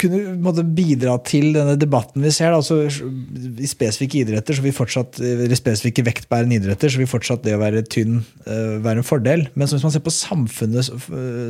[0.02, 2.56] kunne måtte bidra til denne debatten vi ser.
[2.56, 5.20] Altså, I spesifikke idretter, så vil fortsatt,
[5.58, 9.46] spesifikke vektbærende idretter, så vil fortsatt det å være tynn uh, være en fordel.
[9.56, 10.92] Men hvis man ser på samfunnet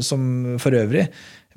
[0.06, 0.28] som
[0.62, 1.08] for øvrig,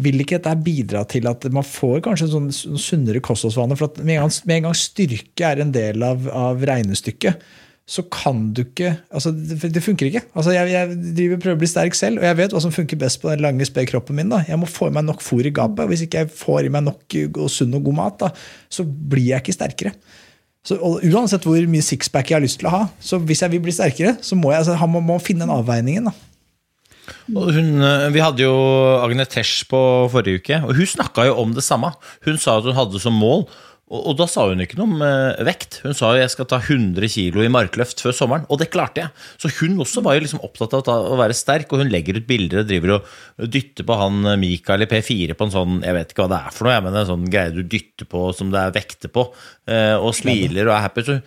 [0.03, 3.79] vil ikke dette bidra til at man får kanskje en sånn sunnere kostholdsvaner?
[3.79, 7.45] For med en, gang, med en gang styrke er en del av, av regnestykket,
[7.85, 10.23] så kan du ikke altså Det, det funker ikke.
[10.33, 13.01] Altså jeg, jeg driver prøver å bli sterk selv, og jeg vet hva som funker
[13.01, 14.33] best på den lange, spede kroppen min.
[14.33, 14.41] da.
[14.49, 15.91] Jeg må få i meg nok fôr i gapet.
[15.91, 18.31] Hvis ikke jeg får i meg nok og sunn og god mat, da,
[18.73, 19.93] så blir jeg ikke sterkere.
[20.65, 23.61] Så, uansett hvor mye sixpack jeg har lyst til å ha, så hvis jeg vil
[23.67, 26.09] bli sterkere, så må jeg altså, må, må finne den avveiningen.
[26.09, 26.15] da.
[27.29, 28.55] Hun, eh, vi hadde jo
[29.05, 29.79] Agne Tesh på
[30.13, 31.93] forrige uke, og hun snakka jo om det samme.
[32.25, 33.45] Hun sa at hun hadde som mål
[33.85, 35.83] og, og, da sa hun ikke noe om eh, vekt.
[35.85, 39.13] Hun sa jeg skal ta 100 kg i markløft før sommeren, og det klarte jeg.
[39.43, 41.93] Så hun også var jo liksom opptatt av å, ta, å være sterk, og hun
[41.93, 45.55] legger ut bilder og driver og dytter på han eh, Mikael i P4 på en
[45.55, 48.09] sånn Jeg vet ikke hva det er for noe, men en sånn greie du dytter
[48.09, 49.29] på som det er vekter på,
[49.69, 51.05] eh, og smiler og er happy.
[51.05, 51.21] Så,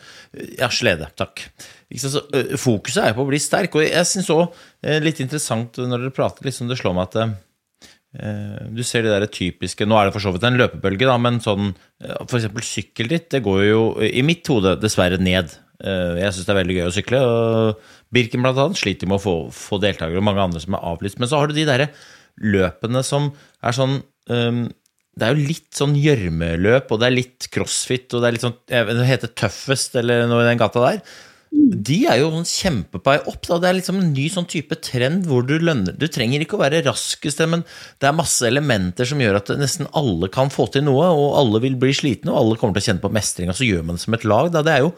[0.58, 1.14] ja, slede.
[1.18, 1.46] Takk.
[1.94, 2.26] Så,
[2.60, 4.50] fokuset er jo på å bli sterk, og jeg syns òg
[5.06, 7.47] litt interessant når dere prater, liksom, det slår meg at Eh,
[8.74, 11.40] du ser de der typiske Nå er det for så vidt en løpebølge, da, men
[11.44, 11.70] sånn
[12.02, 12.50] eh, f.eks.
[12.66, 15.54] sykkelritt, det går jo i mitt hode dessverre ned.
[15.84, 17.22] Eh, jeg syns det er veldig gøy å sykle.
[17.22, 20.90] og Birken blant annet sliter med å få, få deltakere, og mange andre som er
[20.94, 21.22] avlyst.
[21.22, 21.92] Men så har du de derre
[22.42, 23.32] løpene som
[23.66, 23.96] er sånn
[24.30, 24.68] um,
[25.18, 28.46] Det er jo litt sånn gjørmeløp, og det er litt crossfit, og det er litt
[28.46, 31.02] sånn Det heter tøffest, eller noe i den gata der
[31.58, 33.42] de er jo kjempe på vei opp.
[33.48, 33.58] Da.
[33.62, 36.62] Det er liksom en ny sånn type trend hvor du lønner Du trenger ikke å
[36.62, 37.64] være raskest, men
[38.02, 41.64] det er masse elementer som gjør at nesten alle kan få til noe, og alle
[41.66, 44.00] vil bli slitne, og alle kommer til å kjenne på mestring, og så gjør man
[44.00, 44.52] det som et lag.
[44.54, 44.64] Da.
[44.68, 44.94] Det er jo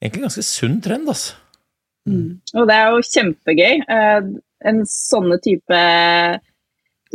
[0.00, 1.38] egentlig en ganske sunn trend, altså.
[2.08, 2.28] Mm.
[2.56, 3.82] Og det er jo kjempegøy.
[3.96, 4.30] Eh,
[4.70, 5.82] en sånne type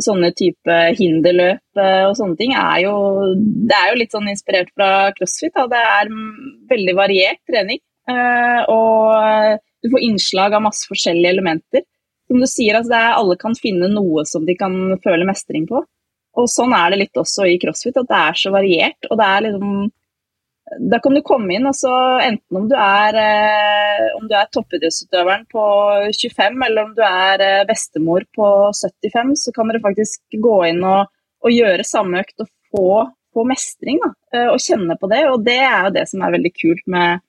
[0.02, 2.96] sånne type hinderløp eh, og sånne ting er jo
[3.38, 5.54] Det er jo litt sånn inspirert fra crossfit.
[5.56, 5.66] Da.
[5.72, 6.12] Det er
[6.72, 7.80] veldig variert trening.
[8.10, 11.84] Eh, og du får innslag av masse forskjellige elementer.
[12.26, 15.82] Som du sier, altså er, Alle kan finne noe som de kan føle mestring på.
[16.36, 19.08] Og Sånn er det litt også i crossfit, at det er så variert.
[19.10, 19.86] og det er liksom
[20.90, 21.90] da kan du komme inn, altså
[22.24, 25.62] enten om du er, eh, om du er toppidrettsutøveren på
[26.10, 30.82] 25, eller om du er eh, bestemor på 75, så kan dere faktisk gå inn
[30.82, 31.06] og,
[31.46, 32.88] og gjøre samme økt og få,
[33.30, 34.02] få mestring.
[34.02, 35.22] Da, eh, og kjenne på det.
[35.30, 37.22] Og det er jo det som er veldig kult med,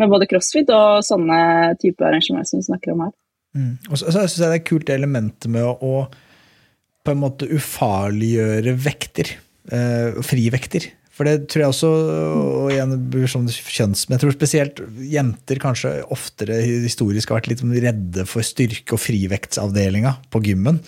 [0.00, 1.38] med både crossfit og sånne
[1.82, 3.14] typer arrangementer som vi snakker om her.
[3.54, 3.72] Mm.
[3.90, 7.20] Og så, så synes jeg det er kult det elementet med å, å på en
[7.20, 9.34] måte ufarliggjøre vekter.
[9.72, 10.90] Eh, frivekter.
[11.14, 12.94] For det tror jeg også og igjen
[13.30, 18.26] sånn kjønns, men jeg tror spesielt jenter kanskje oftere historisk har vært litt sånn redde
[18.26, 20.82] for styrke- og frivektsavdelinga på gymmen.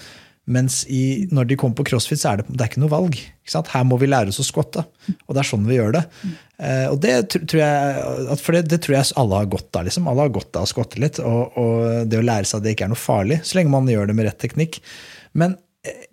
[0.46, 3.16] Mens i, når de kommer på crossfit, så er det, det er ikke noe valg.
[3.18, 4.84] Ikke Her må vi lære oss å skvatte.
[5.26, 6.02] Og det er sånn vi gjør det.
[6.62, 9.88] Eh, og det tror jeg, for det, det, tror jeg alle har godt av.
[9.88, 10.06] Liksom.
[10.10, 11.18] Alle har godt av å skvatte litt.
[11.18, 13.90] Og, og, det å lære seg at det ikke er noe farlig, så lenge man
[13.90, 14.78] gjør det med rett teknikk.
[15.36, 15.58] Men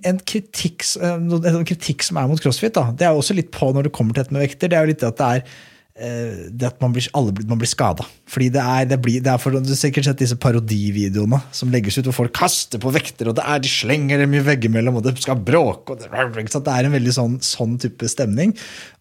[0.05, 1.13] en kritikk, eh,
[1.53, 4.17] en kritikk, som er mot crossfit, da, det er også litt på når det kommer
[4.17, 4.73] til dette med vekter.
[4.73, 7.69] det er jo litt at det er Eh, det at man blir, alle, man blir
[7.69, 8.05] skada.
[8.29, 11.69] Fordi det er, det, blir, det er for, Du har sikkert sett disse parodivideoene som
[11.73, 14.97] legges ut, hvor folk kaster på vekter, og det er, de slenger dem i veggimellom,
[14.97, 15.99] og det skal bråke.
[16.01, 18.55] Det, det, er en veldig sånn, sånn, type stemning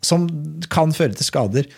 [0.05, 0.29] som
[0.73, 1.71] kan føre til skader.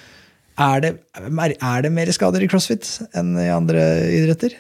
[0.65, 3.85] Er det, er det mer skader i crossfit enn i andre
[4.15, 4.59] idretter?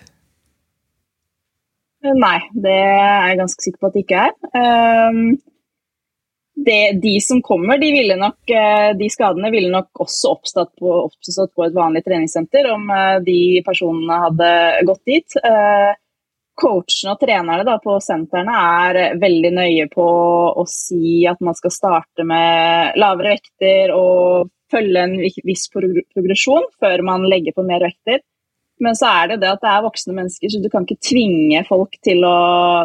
[2.04, 4.38] Nei, det er jeg ganske sikker på at det ikke er.
[4.54, 5.34] Um
[6.54, 11.54] det, de som kommer, de, nok, eh, de, skadene ville nok også oppstått på, oppstått
[11.54, 14.50] på, et vanlig treningssenter om eh, de personene hadde
[14.86, 15.38] gått dit.
[15.42, 15.92] Eh,
[16.54, 20.04] coachene og trenerne da, på sentrene er veldig nøye på
[20.54, 27.02] å si at man skal starte med lavere vekter og følge en viss progresjon før
[27.06, 28.22] man legger på mer vekter.
[28.82, 31.60] Men så er det det at det er voksne mennesker, så du kan ikke tvinge
[31.68, 32.38] folk til å,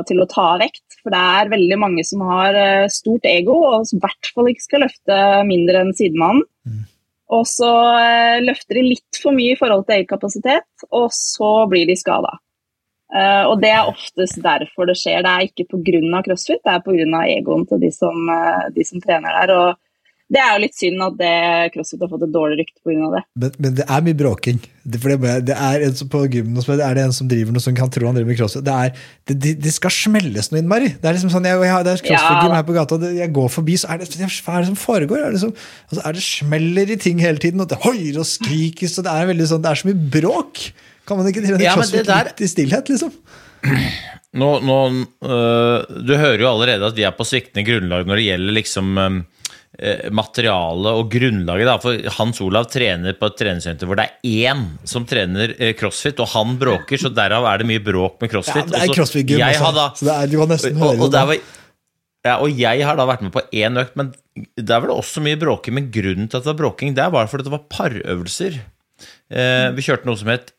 [0.09, 0.83] til å ta vekt.
[1.01, 4.51] For det er veldig mange som har eh, stort ego og som i hvert fall
[4.51, 5.17] ikke skal løfte
[5.49, 6.45] mindre enn sidemannen.
[6.67, 6.85] Mm.
[7.39, 7.71] Og så
[8.01, 12.37] eh, løfter de litt for mye i forhold til egenkapasitet, og så blir de skada.
[13.09, 15.23] Uh, og det er oftest derfor det skjer.
[15.25, 16.19] Det er ikke pga.
[16.27, 17.21] crossfit, det er pga.
[17.25, 18.29] egoen til de som,
[18.75, 19.53] de som trener der.
[19.55, 19.79] Og
[20.29, 21.35] det er jo litt synd at det
[21.73, 23.07] crossfit har fått et dårlig rykte pga.
[23.15, 23.21] det.
[23.41, 24.59] Men, men, det er mye bråking.
[24.83, 27.73] Det, det, det er en som på gymmen er det en som driver noe som
[27.77, 28.65] kan tro han driver med crossfit.
[28.67, 30.91] Det, er, det, det skal smelles noe innmari.
[31.01, 33.49] Det er liksom sånn, jeg, jeg, det er crossfit-gym her på gata, og jeg går
[33.55, 35.23] forbi, så er det hva er det som foregår?
[35.25, 35.55] Er det, som,
[35.89, 39.15] altså, er det smeller i ting hele tiden, og det hoier og skrikes, og det
[39.15, 40.63] er, veldig sånn, det er så mye bråk.
[41.09, 42.29] Kan man ikke drive med ja, crossfit der...
[42.29, 43.17] litt i stillhet, liksom?
[44.39, 44.75] nå, nå
[45.25, 48.93] øh, Du hører jo allerede at vi er på sviktende grunnlag når det gjelder liksom
[49.01, 49.17] øh,
[50.11, 51.67] materiale og grunnlaget.
[51.69, 51.75] Da.
[51.83, 56.19] For Hans Olav trener på et treningssenter hvor det er én som trener øh, crossfit,
[56.19, 58.67] og han bråker, så derav er det mye bråk med Ja, crossfit.
[58.73, 61.01] det er crossfit-gym jeg også, har da- så det er, du kan nesten og, høre
[61.07, 61.23] og, det.
[61.31, 61.39] var,
[62.27, 64.13] ja, og jeg har da vært med på én økt, men
[64.59, 65.73] der var det også mye bråking.
[65.79, 68.59] Men grunnen til at det var bråking, der var fordi det var parøvelser.
[69.31, 70.51] Eh, vi kjørte noe som het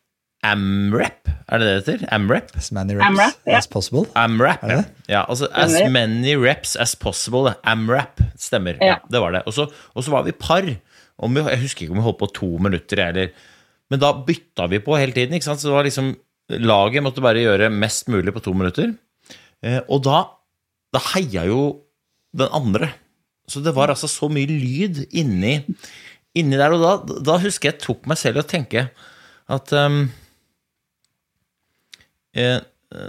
[0.47, 2.07] AMREP, er det det det heter?
[2.17, 2.55] AMREP?
[2.57, 3.59] As many reps AMRAP, yeah.
[3.59, 4.07] as possible.
[4.17, 5.25] AMRAP, Er det ja.
[5.29, 7.53] altså As many reps as possible.
[7.69, 8.79] AMRAP, stemmer.
[8.81, 8.95] Ja.
[8.95, 8.97] Ja.
[9.13, 9.43] det var det.
[9.47, 10.65] Og så, og så var vi par.
[11.21, 13.29] Om vi, jeg husker ikke om vi holdt på to minutter, eller
[13.91, 15.35] Men da bytta vi på hele tiden.
[15.35, 15.61] ikke sant?
[15.61, 16.17] Så det var liksom
[16.51, 18.95] Laget måtte bare gjøre mest mulig på to minutter.
[19.63, 20.25] Eh, og da,
[20.91, 21.85] da heia jo
[22.35, 22.89] den andre.
[23.47, 25.61] Så det var altså så mye lyd inni,
[26.35, 26.75] inni der.
[26.75, 28.89] Og da, da husker jeg tok meg selv i å tenke
[29.51, 30.01] at eh,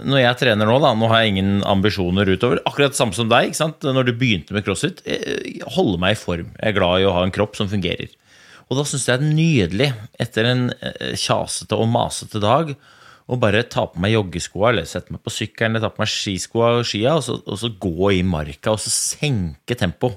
[0.06, 2.60] når jeg trener nå, da, nå har jeg ingen ambisjoner utover.
[2.68, 3.82] Akkurat samme som deg, ikke sant?
[3.82, 5.02] når du begynte med crossfit.
[5.10, 6.52] eh, Holde meg i form.
[6.54, 8.12] Jeg er glad i å ha en kropp som fungerer.
[8.70, 9.88] Og da syns jeg det er nydelig,
[10.22, 12.74] etter en eh, kjasete og masete dag,
[13.26, 16.10] å bare ta på meg joggeskoa, eller sette meg på sykkelen, eller ta på meg
[16.10, 20.12] skiskoa og skia, og så, og så gå i marka, og så senke tempo.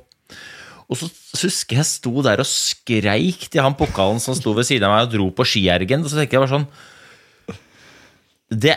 [0.86, 1.10] Og så
[1.42, 5.08] husker jeg sto der og skreik til han pokalen som sto ved siden av meg
[5.08, 6.68] og dro på skiergen, og så tenker jeg bare sånn
[8.50, 8.76] det,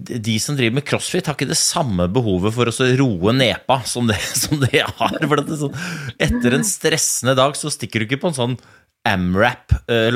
[0.00, 4.08] de som driver med crossfit, har ikke det samme behovet for å roe nepa som
[4.08, 5.18] det, som det har.
[5.20, 5.76] For det sånn,
[6.16, 8.56] etter en stressende dag så stikker du ikke på en sånn
[9.08, 10.08] AMRAP eh.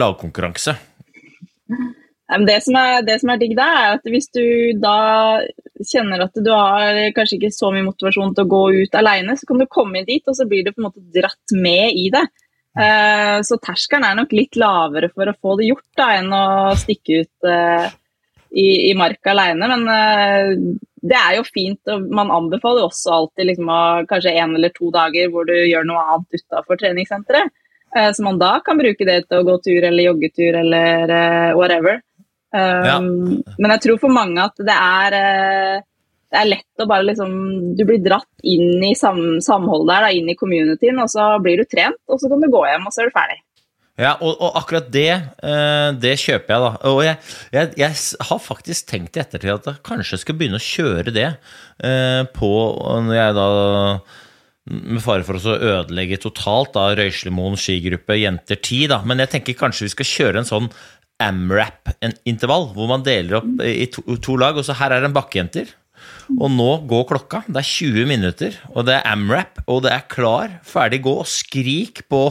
[2.33, 4.45] Det som, er, det som er digg da, er at hvis du
[4.81, 5.43] da
[5.85, 9.49] kjenner at du har kanskje ikke så mye motivasjon til å gå ut alene, så
[9.49, 12.07] kan du komme inn dit, og så blir du på en måte dratt med i
[12.15, 12.25] det.
[12.73, 16.45] Eh, så terskelen er nok litt lavere for å få det gjort da, enn å
[16.81, 17.91] stikke ut eh,
[18.53, 19.69] i, i marka alene.
[19.69, 24.37] Men uh, det er jo fint, og man anbefaler jo også alltid liksom, å, kanskje
[24.39, 27.53] en eller to dager hvor du gjør noe annet utafor treningssenteret.
[27.97, 31.53] Uh, så man da kan bruke det til å gå tur eller joggetur eller uh,
[31.59, 32.03] whatever.
[32.53, 32.99] Um, Ja.
[33.01, 35.15] Men jeg tror for mange at det er,
[36.29, 37.31] det er lett å bare liksom
[37.79, 41.63] Du blir dratt inn i sam, samholdet der, da, inn i communityen, og så blir
[41.63, 43.39] du trent, og så kan du gå hjem, og så er du ferdig.
[44.01, 45.11] Ja, og, og akkurat det,
[45.45, 46.71] eh, det kjøper jeg, da.
[46.89, 47.19] Og jeg,
[47.53, 51.29] jeg, jeg har faktisk tenkt i ettertid at jeg kanskje skal begynne å kjøre det
[51.29, 52.53] eh, på
[53.05, 53.47] Når jeg da
[54.73, 59.01] med fare for å ødelegge totalt da Røyslimoen skigruppe Jenter 10, da.
[59.05, 60.69] Men jeg tenker kanskje vi skal kjøre en sånn
[61.23, 64.57] AMRAP-intervall, hvor man deler opp i to, to lag.
[64.59, 65.75] Og så her er det en bakkejenter.
[66.33, 67.43] Og nå går klokka.
[67.49, 71.15] Det er 20 minutter, og det er AMRAP, og det er klar, ferdig, gå.
[71.23, 72.23] Og skrik på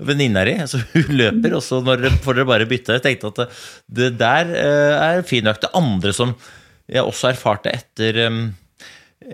[0.00, 0.56] venninna di.
[0.70, 2.98] så hun løper, og så får dere bare bytte.
[2.98, 5.60] Jeg tenkte at det, der eh, er fin nok.
[5.62, 6.34] Det andre som
[6.90, 8.18] jeg også erfarte etter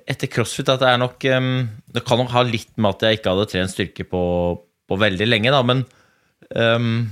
[0.08, 3.32] etter crossfit at det er nok Det kan nok ha litt med at jeg ikke
[3.32, 4.22] hadde trent styrke på,
[4.88, 5.84] på veldig lenge, da, men
[6.52, 7.08] um,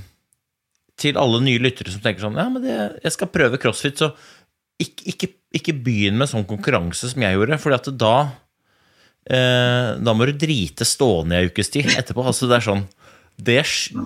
[0.97, 4.11] til alle nye lyttere som tenker sånn Ja, men det, jeg skal prøve crossfit, så
[4.81, 8.13] ikke, ikke, ikke begynn med sånn konkurranse som jeg gjorde, for da
[9.29, 12.25] eh, Da må du drite stående i ei ukes tid etterpå.
[12.25, 12.85] Altså, det er sånn
[13.37, 13.59] det,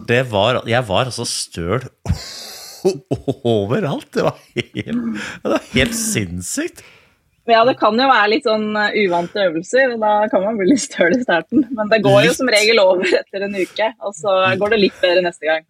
[0.10, 1.86] det var Jeg var altså støl
[3.48, 4.10] overalt.
[4.12, 6.84] Det var helt, det var helt sinnssykt.
[7.50, 10.70] Ja, det kan jo være litt sånn eh, uvante øvelser, og da kan man bli
[10.72, 11.66] litt støl i starten.
[11.74, 15.00] Men det går jo som regel over etter en uke, og så går det litt
[15.02, 15.66] bedre neste gang.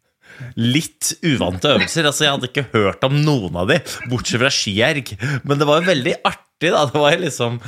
[0.59, 2.07] Litt uvante øvelser.
[2.09, 3.79] Altså, jeg hadde ikke hørt om noen av de,
[4.11, 5.13] bortsett fra skierg.
[5.47, 6.85] Men det var jo veldig artig, da.
[6.89, 7.61] Det var liksom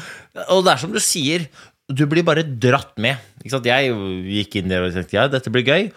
[0.54, 1.48] Og det er som du sier,
[1.92, 3.20] du blir bare dratt med.
[3.44, 3.96] Jeg
[4.38, 5.90] gikk inn der og tenkte ja, dette blir gøy.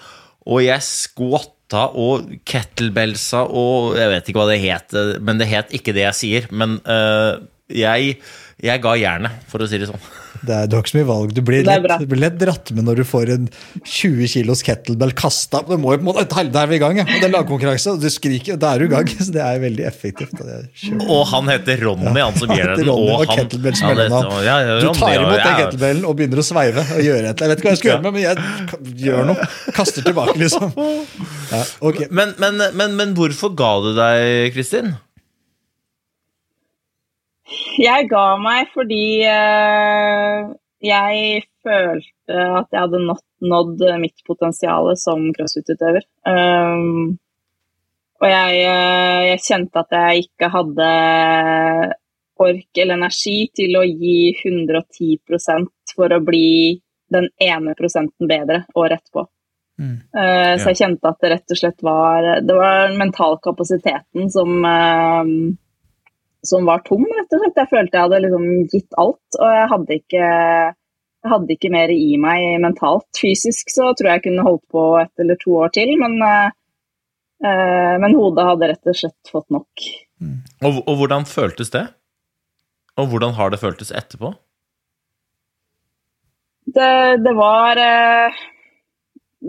[0.47, 5.75] Og jeg skvatta og kettlebellsa og Jeg vet ikke hva det het, men det het
[5.75, 6.49] ikke det jeg sier.
[6.55, 7.43] Men uh,
[7.73, 8.19] jeg,
[8.63, 10.07] jeg ga jernet, for å si det sånn.
[10.47, 11.33] Det er, du har ikke så mye valg.
[11.37, 13.49] Du blir, er lett, du blir lett dratt med når du får en
[13.83, 15.63] 20 kilos kettlebell kasta.
[15.67, 17.07] Du må jo på en måte, Da er vi i gang, ja.
[17.07, 19.09] Og det er lagkonkurranse, og du skriker, og da er du i gang.
[19.27, 20.35] Så det er veldig effektivt.
[20.41, 20.69] og er.
[21.07, 22.87] Og han heter Ronny, han som gir den.
[22.89, 23.39] Ronny, og han-
[23.89, 27.03] han heter- ja, ja, Du tar imot ja, den kettlebellen og begynner å sveive og
[27.03, 28.37] gjøre et Jeg vet ikke hva jeg skal gjøre med, men jeg
[29.07, 29.49] gjør noe.
[29.77, 30.73] Kaster tilbake, liksom.
[31.53, 32.07] Ja, ok.
[32.11, 34.95] Men, men, men, men hvorfor ga du deg, Kristin?
[37.79, 40.49] Jeg ga meg fordi eh,
[40.83, 46.05] jeg følte at jeg hadde nådd, mitt potensial som crossfit-utøver.
[46.27, 47.17] Um,
[48.23, 50.89] og jeg, eh, jeg kjente at jeg ikke hadde
[52.47, 56.77] ork eller energi til å gi 110% for å bli
[57.13, 59.27] den ene prosenten bedre året etterpå.
[59.77, 59.97] Mm.
[60.17, 64.65] Eh, så jeg kjente at det rett og slett var Det var mentalkapasiteten som
[66.49, 67.61] som var tom, rett og slett.
[67.61, 70.31] Jeg følte jeg hadde liksom gitt alt, og jeg hadde ikke,
[71.27, 73.09] jeg hadde ikke mer i meg mentalt.
[73.21, 77.95] Fysisk så tror jeg jeg kunne holdt på ett eller to år til, men, uh,
[78.03, 79.87] men hodet hadde rett og slett fått nok.
[80.23, 80.41] Mm.
[80.65, 81.87] Og, og, hvordan føltes det?
[82.97, 84.33] Og hvordan har det føltes etterpå?
[86.77, 86.93] Det,
[87.23, 88.45] det var uh,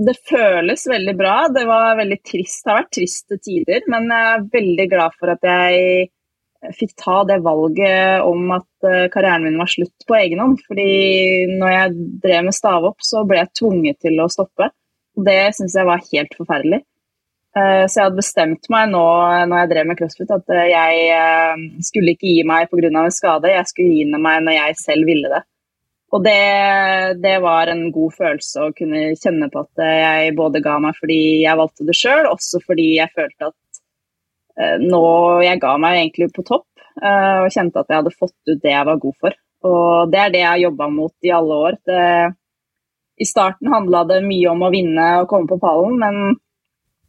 [0.05, 1.35] det føles veldig bra.
[1.53, 2.63] Det var veldig trist.
[2.63, 6.09] Det har vært triste tider, men jeg er veldig glad for at jeg
[6.77, 10.59] fikk ta det valget om at eh, karrieren min var slutt på egen hånd.
[10.67, 10.89] Fordi
[11.53, 11.95] når jeg
[12.25, 14.71] drev med stavhopp, så ble jeg tvunget til å stoppe.
[15.27, 16.81] Det syns jeg var helt forferdelig.
[17.57, 19.03] Eh, så jeg hadde bestemt meg nå
[19.49, 22.89] når jeg drev med crossfit, at eh, jeg skulle ikke gi meg pga.
[22.89, 23.53] en skade.
[23.53, 25.43] Jeg skulle gi meg når jeg selv ville det.
[26.15, 26.39] Og det,
[27.19, 31.17] det, var en god følelse å kunne kjenne på at jeg både ga meg fordi
[31.41, 33.57] jeg valgte det sjøl, også fordi jeg følte at
[34.81, 35.03] nå
[35.45, 36.67] jeg ga meg egentlig på topp,
[37.01, 39.37] eh, og kjente at jeg hadde fått ut det jeg var god for.
[39.67, 41.79] Og det er det jeg har jobba mot i alle år.
[41.85, 42.03] Det,
[43.17, 46.37] I starten handla det mye om å vinne og komme på pallen, men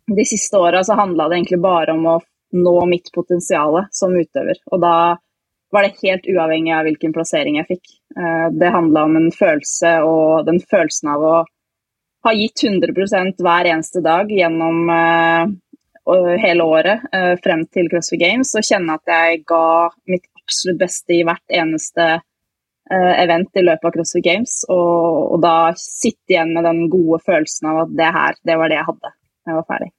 [0.08, 2.18] de siste åra så handla det egentlig bare om å
[2.56, 4.60] nå mitt potensial som utøver.
[4.72, 4.96] Og da
[5.70, 7.94] var det helt uavhengig av hvilken plassering jeg fikk.
[8.16, 11.36] Eh, det handla om en følelse, og den følelsen av å
[12.24, 15.52] ha gitt 100% hver eneste dag gjennom eh,
[16.42, 19.64] hele året eh, frem til CrossFit Games, og kjenne at jeg ga
[20.10, 22.16] mitt absolutt beste i hvert eneste
[22.88, 27.68] event i løpet av CrossFit Games, og, og da sitte igjen med den gode følelsen
[27.68, 29.12] av at det her, det var det jeg hadde.
[29.44, 29.90] Jeg var ferdig.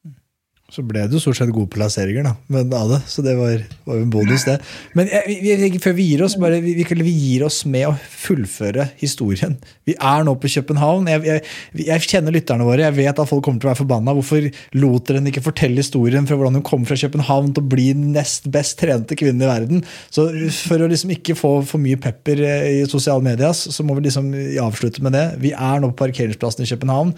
[0.70, 3.64] Så ble det jo stort sett gode plasseringer da, men av det, så det var,
[3.88, 4.60] var en bonus, det.
[4.98, 8.86] Men jeg, vi, før vi gir oss, bare, vi, vi, gir oss med å fullføre
[9.00, 9.56] historien.
[9.90, 11.10] Vi er nå på København.
[11.10, 11.44] Jeg, jeg,
[11.88, 12.86] jeg, kjenner lytterne våre.
[12.86, 14.14] Jeg vet at folk kommer til å være forbanna.
[14.20, 14.46] Hvorfor
[14.78, 17.90] lot dere henne ikke fortelle historien fra hvordan hun kom fra København til å bli
[17.98, 19.84] nest best trente kvinne i verden?
[20.14, 20.30] Så
[20.68, 24.06] For å liksom ikke få for mye pepper eh, i sosiale medier, så må vi
[24.06, 24.30] liksom
[24.62, 25.26] avslutte med det.
[25.42, 27.18] Vi er nå på parkeringsplassen i København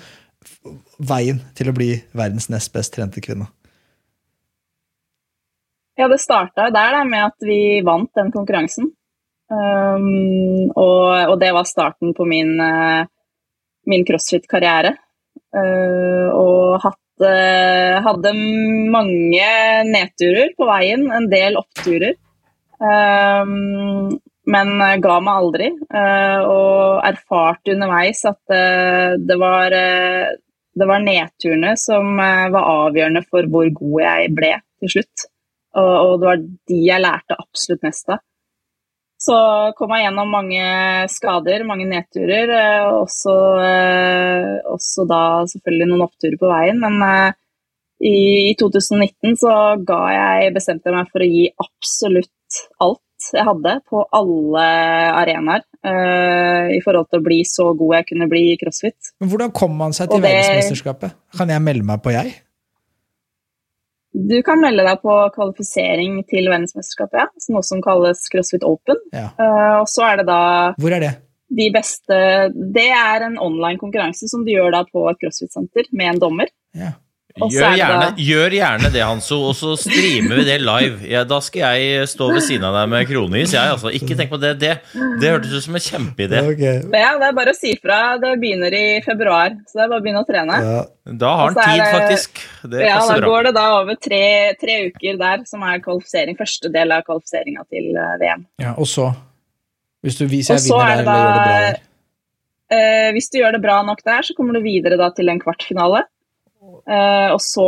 [1.02, 3.50] veien til å bli verdens nest best trente kvinne?
[6.00, 8.89] Ja, det starta der da, med at vi vant den konkurransen.
[9.52, 13.04] Um, og, og, det var starten på min, uh,
[13.92, 14.96] min crossfit-karriere.
[15.52, 18.34] Uh, og hatt, uh, hadde
[18.96, 19.52] mange
[19.92, 22.16] nedturer på veien, en del oppturer.
[22.82, 24.16] Um,
[24.52, 24.72] men
[25.04, 25.68] ga meg aldri.
[25.91, 28.56] og erfarte underveis at
[29.22, 29.76] det var
[30.74, 35.26] det var nedturene som eh, var avgjørende for hvor god jeg ble til slutt.
[35.80, 38.24] Og, det var de jeg lærte absolutt mest av.
[39.22, 39.36] Så
[39.78, 40.64] kom jeg gjennom mange
[41.14, 42.49] skader, mange nedturer.
[42.88, 43.36] og også,
[43.68, 45.22] eh, da
[45.52, 46.82] selvfølgelig noen oppturer på veien.
[46.82, 47.36] Men
[48.02, 49.54] i 2019 så
[49.86, 54.67] ga jeg, bestemte jeg meg for å gi absolutt alt jeg hadde på alle
[55.22, 59.13] arenaer uh, i forhold til å bli så god jeg kunne bli i crossfit.
[59.22, 61.17] Men Hvordan kom man seg til det, verdensmesterskapet?
[61.38, 62.34] Kan jeg melde meg på, jeg?
[64.11, 67.28] Du kan melde deg på kvalifisering til verdensmesterskapet, ja.
[67.55, 68.99] Noe som kalles CrossFit Open.
[69.15, 69.30] Ja.
[69.39, 70.41] Uh, og så er det da
[70.82, 71.13] Hvor er det?
[71.51, 72.17] De beste
[72.76, 76.51] Det er en online konkurranse som du gjør da på et crossfit-senter med en dommer.
[76.76, 76.93] Ja.
[77.32, 80.99] Gjør gjerne, gjør gjerne, det, Hanso, og så streamer vi det live.
[81.07, 83.53] Ja, da skal jeg stå ved siden av deg med kronis.
[83.55, 83.91] Jeg, altså.
[83.95, 84.53] Ikke tenk på det.
[84.61, 84.73] Det,
[85.21, 86.41] det hørtes ut som en kjempeidé.
[86.51, 86.82] Okay.
[86.91, 87.99] Ja, det er bare å si fra.
[88.21, 90.59] Det begynner i februar, så det er bare å begynne å trene.
[90.67, 90.82] Ja.
[91.23, 92.41] Da har han tid, faktisk.
[92.71, 94.23] Det ja, da går det da over tre,
[94.61, 96.38] tre, uker der, som er kvalifisering.
[96.39, 98.45] Første del av kvalifiseringa til eh, VM.
[98.61, 99.11] Ja, Og så?
[100.01, 101.82] Hvis du viser jeg vinner der, eller gjør det bra der?
[102.71, 105.41] Eh, hvis du gjør det bra nok der, så kommer du videre da til en
[105.41, 106.05] kvartfinale.
[106.92, 107.66] Uh, og så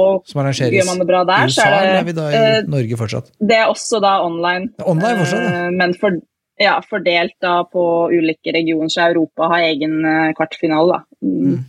[0.52, 1.48] gjør man det bra der.
[1.48, 3.30] I USA, det, eller er vi da i uh, Norge fortsatt?
[3.40, 4.74] Det er også da online.
[4.84, 6.18] online fortsatt, uh, men for,
[6.60, 9.96] ja, fordelt da på ulike regioner, så Europa har egen
[10.36, 11.00] kvartfinale.
[11.00, 11.24] da.
[11.24, 11.54] Mm.
[11.54, 11.64] Mm.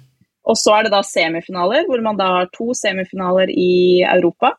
[0.51, 4.57] Og så er det da semifinaler, hvor man da har to semifinaler i Europa.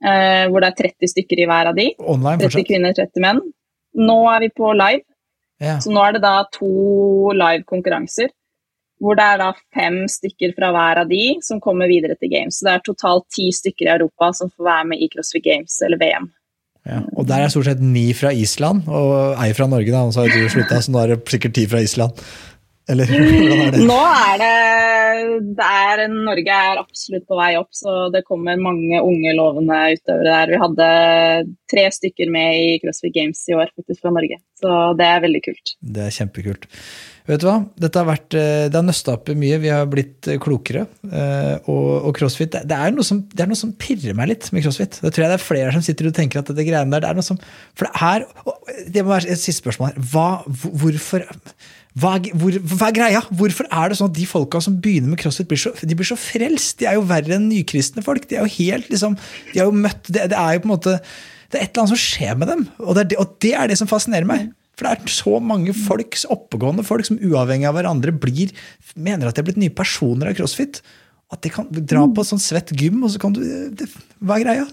[0.00, 1.88] hvor det er 30 stykker i hver av de.
[1.98, 3.40] Online 30 kvinner, 30 menn.
[3.98, 5.02] Nå er vi på live.
[5.60, 5.74] Ja.
[5.82, 8.30] Så nå er det da to live konkurranser
[9.00, 12.58] hvor det er da fem stykker fra hver av de som kommer videre til Games.
[12.58, 15.80] Så det er totalt ti stykker i Europa som får være med i CrossFit Games
[15.86, 16.28] eller VM.
[16.88, 20.24] Ja, og der er stort sett ni fra Island, og ei fra Norge, da, så
[20.24, 22.16] har du slutta, så nå er det sikkert ti fra Island.
[22.90, 23.82] Eller hvordan er det?
[23.86, 24.54] Nå er det,
[25.58, 30.32] det er, Norge er absolutt på vei opp, så det kommer mange unge, lovende utøvere
[30.32, 30.54] der.
[30.54, 30.88] Vi hadde
[31.70, 34.40] tre stykker med i CrossFit Games i år, faktisk fra Norge.
[34.58, 35.76] Så det er veldig kult.
[35.80, 36.66] Det er kjempekult.
[37.30, 37.58] Vet du hva?
[37.78, 39.58] Dette har vært, eh, det har nøsta opp mye.
[39.62, 40.86] Vi har blitt eh, klokere.
[41.06, 44.48] eh, Og, og crossfit det, det, er som, det er noe som pirrer meg litt
[44.50, 44.98] med crossfit.
[44.98, 47.12] Det tror jeg det er flere som sitter og tenker at det greiene der, det
[47.12, 47.38] er noe som
[47.78, 50.08] For det er Det må være et siste spørsmål her.
[50.10, 50.28] Hva,
[50.82, 51.28] hvorfor
[51.98, 53.20] hva, hvor, hva er greia?
[53.34, 56.06] Hvorfor er det sånn at de folka som begynner med crossfit, blir så, de blir
[56.06, 56.78] så frelst?
[56.78, 58.28] De er jo verre enn nykristne folk.
[58.30, 59.16] De er jo helt liksom
[59.52, 60.96] De har jo møtt Det, det er jo på en måte
[61.50, 63.54] Det er et eller annet som skjer med dem, og det er det, og det,
[63.58, 64.50] er det som fascinerer meg.
[64.80, 68.48] For det er så mange folks, oppegående folk som uavhengig av hverandre blir,
[68.96, 70.80] mener at de er blitt nye personer av crossfit.
[71.28, 73.42] At de kan dra på sånn svett gym, og så kan du
[73.76, 73.90] det,
[74.24, 74.64] Hva er greia?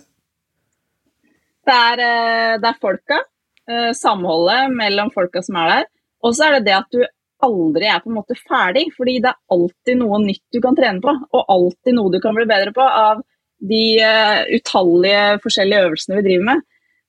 [1.67, 3.19] Det er, eh, det er folka,
[3.67, 5.85] eh, samholdet mellom folka som er der.
[6.23, 7.03] Og så er det det at du
[7.43, 11.03] aldri er på en måte ferdig, fordi det er alltid noe nytt du kan trene
[11.03, 13.21] på, og alltid noe du kan bli bedre på av
[13.59, 16.65] de eh, utallige forskjellige øvelsene vi driver med.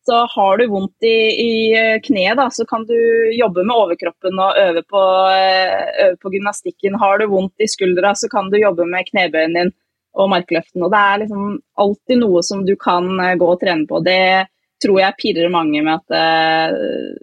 [0.08, 2.96] Så har du vondt i, i eh, kneet, da, så kan du
[3.36, 5.00] jobbe med overkroppen og øve på,
[5.34, 6.94] eh, øve på gymnastikken.
[7.02, 9.72] Har du vondt i skuldra, så kan du jobbe med knebøyen din
[10.16, 10.80] og markløften.
[10.80, 11.50] Og det er liksom
[11.84, 14.00] alltid noe som du kan eh, gå og trene på.
[14.06, 14.46] Det
[14.80, 17.18] tror jeg pirrer mange med at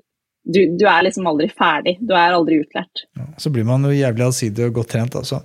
[0.46, 1.96] du, du er liksom aldri ferdig.
[2.06, 3.08] Du er aldri utlært.
[3.42, 5.18] Så blir man jo jævlig allsidig og godt trent.
[5.18, 5.40] Altså.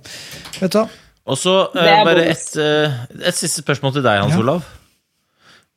[0.59, 0.85] Vet du hva?
[1.31, 4.43] Og så uh, bare et, uh, et siste spørsmål til deg, Hans Ja.
[4.43, 4.69] Olav.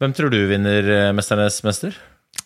[0.04, 1.94] Hvem tror du vinner eh, Mesternes mester?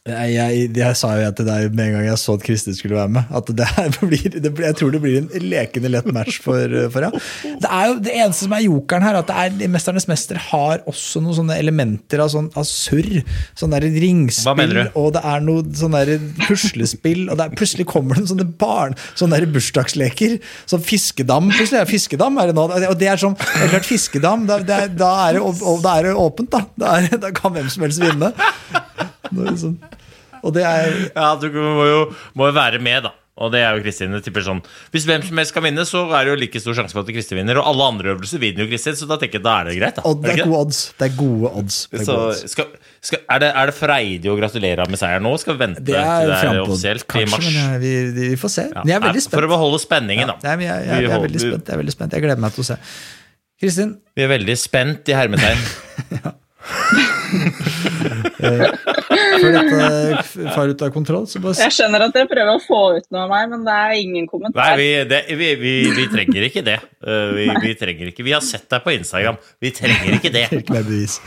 [0.09, 2.97] Jeg, jeg, jeg sa jo til deg med en gang jeg så at Kristin skulle
[2.99, 3.69] være med, at det
[4.11, 7.21] blir, det blir, jeg tror det blir en lekende lett match for, for henne.
[7.63, 10.85] Det er jo det eneste som er jokeren her, at det er, Mesternes mester har
[10.89, 13.21] også noen sånne elementer av, sånn, av surr.
[13.59, 16.15] Sånn der ringspill, og det er noe sånn der
[16.47, 20.39] puslespill, og det er, plutselig kommer det sånne barn, sånne der bursdagsleker.
[20.71, 22.41] Sånn fiskedam, plutselig er det fiskedam.
[22.41, 25.55] Er det nå, og det er sånn, det klart fiskedam, da, det da, er det,
[25.85, 26.65] da er det åpent, da.
[26.79, 28.33] Da, er, da kan hvem som helst vinne.
[29.33, 29.79] Nå er det sånn.
[30.43, 32.03] Og det er Ja, du må jo,
[32.39, 33.15] må jo være med, da.
[33.39, 34.11] Og det er jo Kristin.
[34.19, 34.59] tipper sånn
[34.91, 37.11] Hvis hvem som helst kan vinne, så er det jo like stor sjanse for at
[37.15, 37.61] Kristin vinner.
[37.61, 39.95] Og alle andre øvelser vinner jo Kristin, så da tenker jeg da er det greit.
[40.01, 40.81] da Og det er gode odds.
[40.99, 41.77] Det er gode odds.
[41.87, 42.41] Det er, Så gode odds.
[42.51, 42.67] skal,
[43.11, 45.31] skal, er, det, er det freidig å gratulere med seier nå?
[45.39, 47.47] Skal vi vente det til er det er offisielt offisielt i kanskje, mars?
[47.47, 47.93] men jeg, vi,
[48.33, 48.65] vi får se.
[48.75, 48.83] Ja.
[48.91, 49.39] Jeg er veldig spent.
[49.39, 50.37] For å beholde spenningen, da.
[50.43, 51.63] Men jeg, jeg, jeg, Vi er veldig spent.
[51.63, 52.19] Jeg er veldig spent.
[52.19, 52.81] Jeg gleder meg til å se.
[53.63, 55.63] Kristin, Vi er veldig spent i hermetegn.
[59.39, 59.89] før dette
[60.23, 63.07] f- far ut av kontroll, så bare Jeg skjønner at dere prøver å få ut
[63.15, 64.77] noe av meg, men det er ingen Nei, kommentar.
[64.81, 66.77] vi, det, vi, vi, vi trenger ikke det.
[67.03, 69.37] Uh, vi, vi trenger ikke Vi har sett deg på Instagram.
[69.63, 70.45] Vi trenger ikke det.
[70.51, 71.19] trenger ikke mer bevis.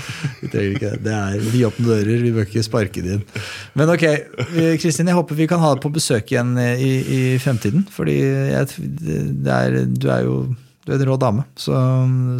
[0.42, 1.04] Vi trenger ikke det.
[1.08, 3.24] Det er vi åpne dører, vi bør ikke sparke det inn.
[3.80, 4.08] Men ok,
[4.82, 7.88] Kristin, jeg håper vi kan ha deg på besøk igjen i, i fremtiden.
[7.92, 8.68] Fordi jeg,
[9.46, 10.42] det er, du er jo
[10.82, 11.78] du er en rå dame, så,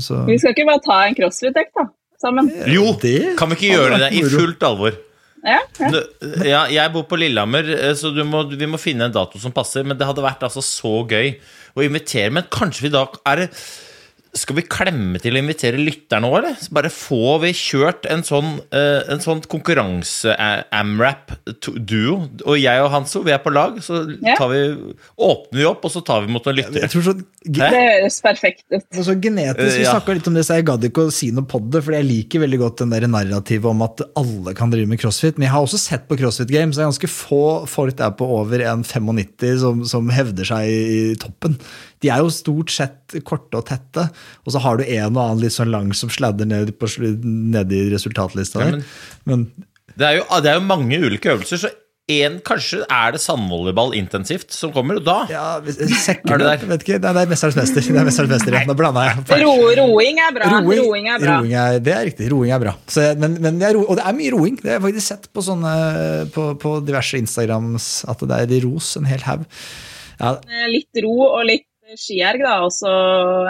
[0.02, 1.84] så Vi skal ikke bare ta en crossfit-økt, da?
[2.22, 2.48] Sammen.
[2.74, 4.98] Jo, Det kan vi ikke gjøre det i fullt alvor?
[5.42, 6.02] Ja, ja.
[6.46, 9.86] Ja, jeg bor på Lillehammer, eh, så må, vi må finne en dato som passer.
[9.88, 11.34] Men det hadde vært altså så gøy
[11.78, 12.34] å invitere.
[12.34, 13.50] Men kanskje vi da er det
[14.38, 16.54] skal vi klemme til å invitere lytterne òg, eller?
[16.56, 22.14] Så bare får vi kjørt en sånn, eh, en sånn konkurranse-amrap-duo.
[22.48, 23.76] Og jeg og Hanso, vi er på lag.
[23.84, 23.94] Så
[24.38, 24.62] tar vi,
[25.20, 26.90] åpner vi opp, og så tar vi mot noen Jeg lyttere.
[26.94, 27.14] tror så,
[27.44, 28.86] Det høres perfekt ut.
[28.98, 29.92] Og så genetisk, Vi ja.
[29.96, 31.84] snakka litt om det, så jeg gadd ikke å si noe på det.
[31.84, 35.38] For jeg liker veldig godt den der narrativet om at alle kan drive med crossfit.
[35.38, 36.76] Men jeg har også sett på CrossFit Games.
[36.78, 41.58] Det er ganske få folk der på over 1,95 som, som hevder seg i toppen.
[42.02, 44.08] De er jo stort sett korte og tette.
[44.46, 46.90] Og så har du en og annen litt sånn lang som sladder ned, på,
[47.26, 48.86] ned i resultatlista Ja, men-
[49.26, 49.46] Men
[49.98, 51.70] Det er, jo, det er jo mange ulike øvelser, så
[52.12, 55.62] en, kanskje er det sandvolleyball intensivt som kommer, og da ja, Er
[56.42, 56.58] du der?
[56.68, 57.86] Vet ikke, Nei, det er Mesterens mester.
[57.86, 58.52] Det er Mesterens mester.
[58.58, 58.64] ja.
[58.68, 59.44] Nå blanda jeg.
[59.44, 60.50] Ro, roing er bra.
[60.66, 61.38] Roing, er bra.
[61.40, 62.28] roing er, det er riktig.
[62.34, 62.74] Roing er bra.
[62.88, 64.58] Så, men, men jeg, ro- og det er mye roing.
[64.60, 65.76] Det har jeg faktisk sett på, sånne,
[66.36, 69.46] på, på diverse Instagrams at det er ros en hel haug.
[70.20, 70.36] Ja,
[70.72, 71.68] Litt ro og litt
[72.00, 72.92] skierg, da, og så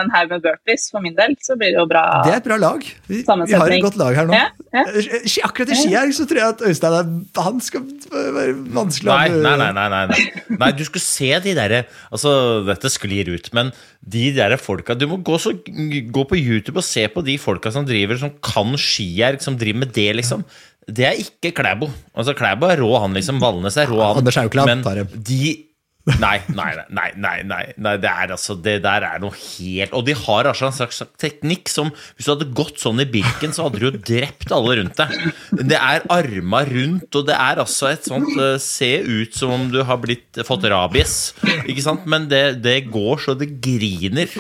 [0.02, 2.04] en haug med burpees for min del, så blir det jo bra.
[2.26, 2.86] det er et bra lag.
[3.08, 4.38] Vi, vi har et godt lag her nå.
[4.38, 4.84] Ja, ja.
[4.88, 7.12] Eh, Akkurat i skierg så tror jeg at Øystein er,
[7.44, 10.58] han skal være vanskelig å Nei, nei, nei, nei, nei, nei.
[10.62, 11.82] nei du skulle se de derre
[12.14, 12.32] Altså,
[12.68, 13.72] dette sklir ut, men
[14.02, 17.74] de derre folka Du må gå, så, gå på YouTube og se på de folka
[17.74, 20.46] som driver Som kan skierg, som driver med det, liksom.
[20.92, 21.92] Det er ikke Klæbo.
[22.18, 23.42] Altså, Klæbo er rå, han liksom.
[23.44, 24.22] Valnes er rå, han.
[24.22, 25.71] Anders Haukeland Men de
[26.02, 27.92] Nei, nei, nei, nei, nei, nei.
[28.02, 31.70] Det, er altså, det der er noe helt Og de har altså en slags teknikk
[31.70, 34.98] som Hvis du hadde gått sånn i Birken, så hadde du jo drept alle rundt
[34.98, 35.14] deg.
[35.62, 39.68] Det er arma rundt, og det er altså et sånt uh, Se ut som om
[39.74, 41.36] du har blitt, fått rabies,
[41.70, 42.08] ikke sant?
[42.10, 44.32] Men det, det går så det griner.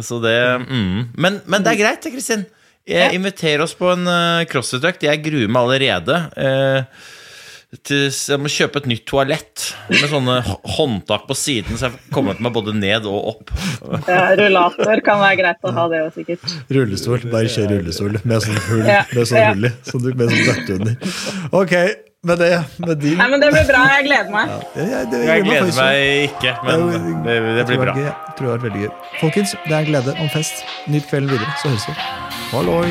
[0.00, 0.36] Så det
[0.66, 1.14] mm.
[1.16, 2.44] men, men, det er greit, Kristin.
[2.84, 5.06] Inviter oss på en uh, crossfit-økt.
[5.06, 6.20] Jeg gruer meg allerede.
[6.36, 7.10] Uh,
[7.80, 10.34] til, jeg må kjøpe et nytt toalett med sånne
[10.74, 13.52] håndtak på siden, så jeg kommer meg både ned og opp.
[14.04, 16.44] Ja, rullator kan være greit å ha, det òg, sikkert.
[16.72, 17.20] Rullestol.
[17.32, 19.02] Bare kjør rullestol med sånn hull, ja.
[19.08, 19.72] med sånn hull i.
[19.88, 20.94] Så med sånn døtte under.
[21.62, 21.74] Ok,
[22.28, 22.50] med det
[22.84, 23.80] med din Nei, men Det blir bra.
[23.96, 24.46] Jeg gleder meg.
[24.52, 25.96] Ja, jeg, det, jeg, gleder meg
[26.28, 26.78] ikke, men
[27.26, 27.92] det, det blir bra.
[27.98, 28.92] Jeg tror det har vært veldig gøy.
[29.24, 30.56] Folkens, det er glede om fest.
[30.92, 31.94] Nyt kvelden videre, så høres vi.
[32.52, 32.90] Halloi!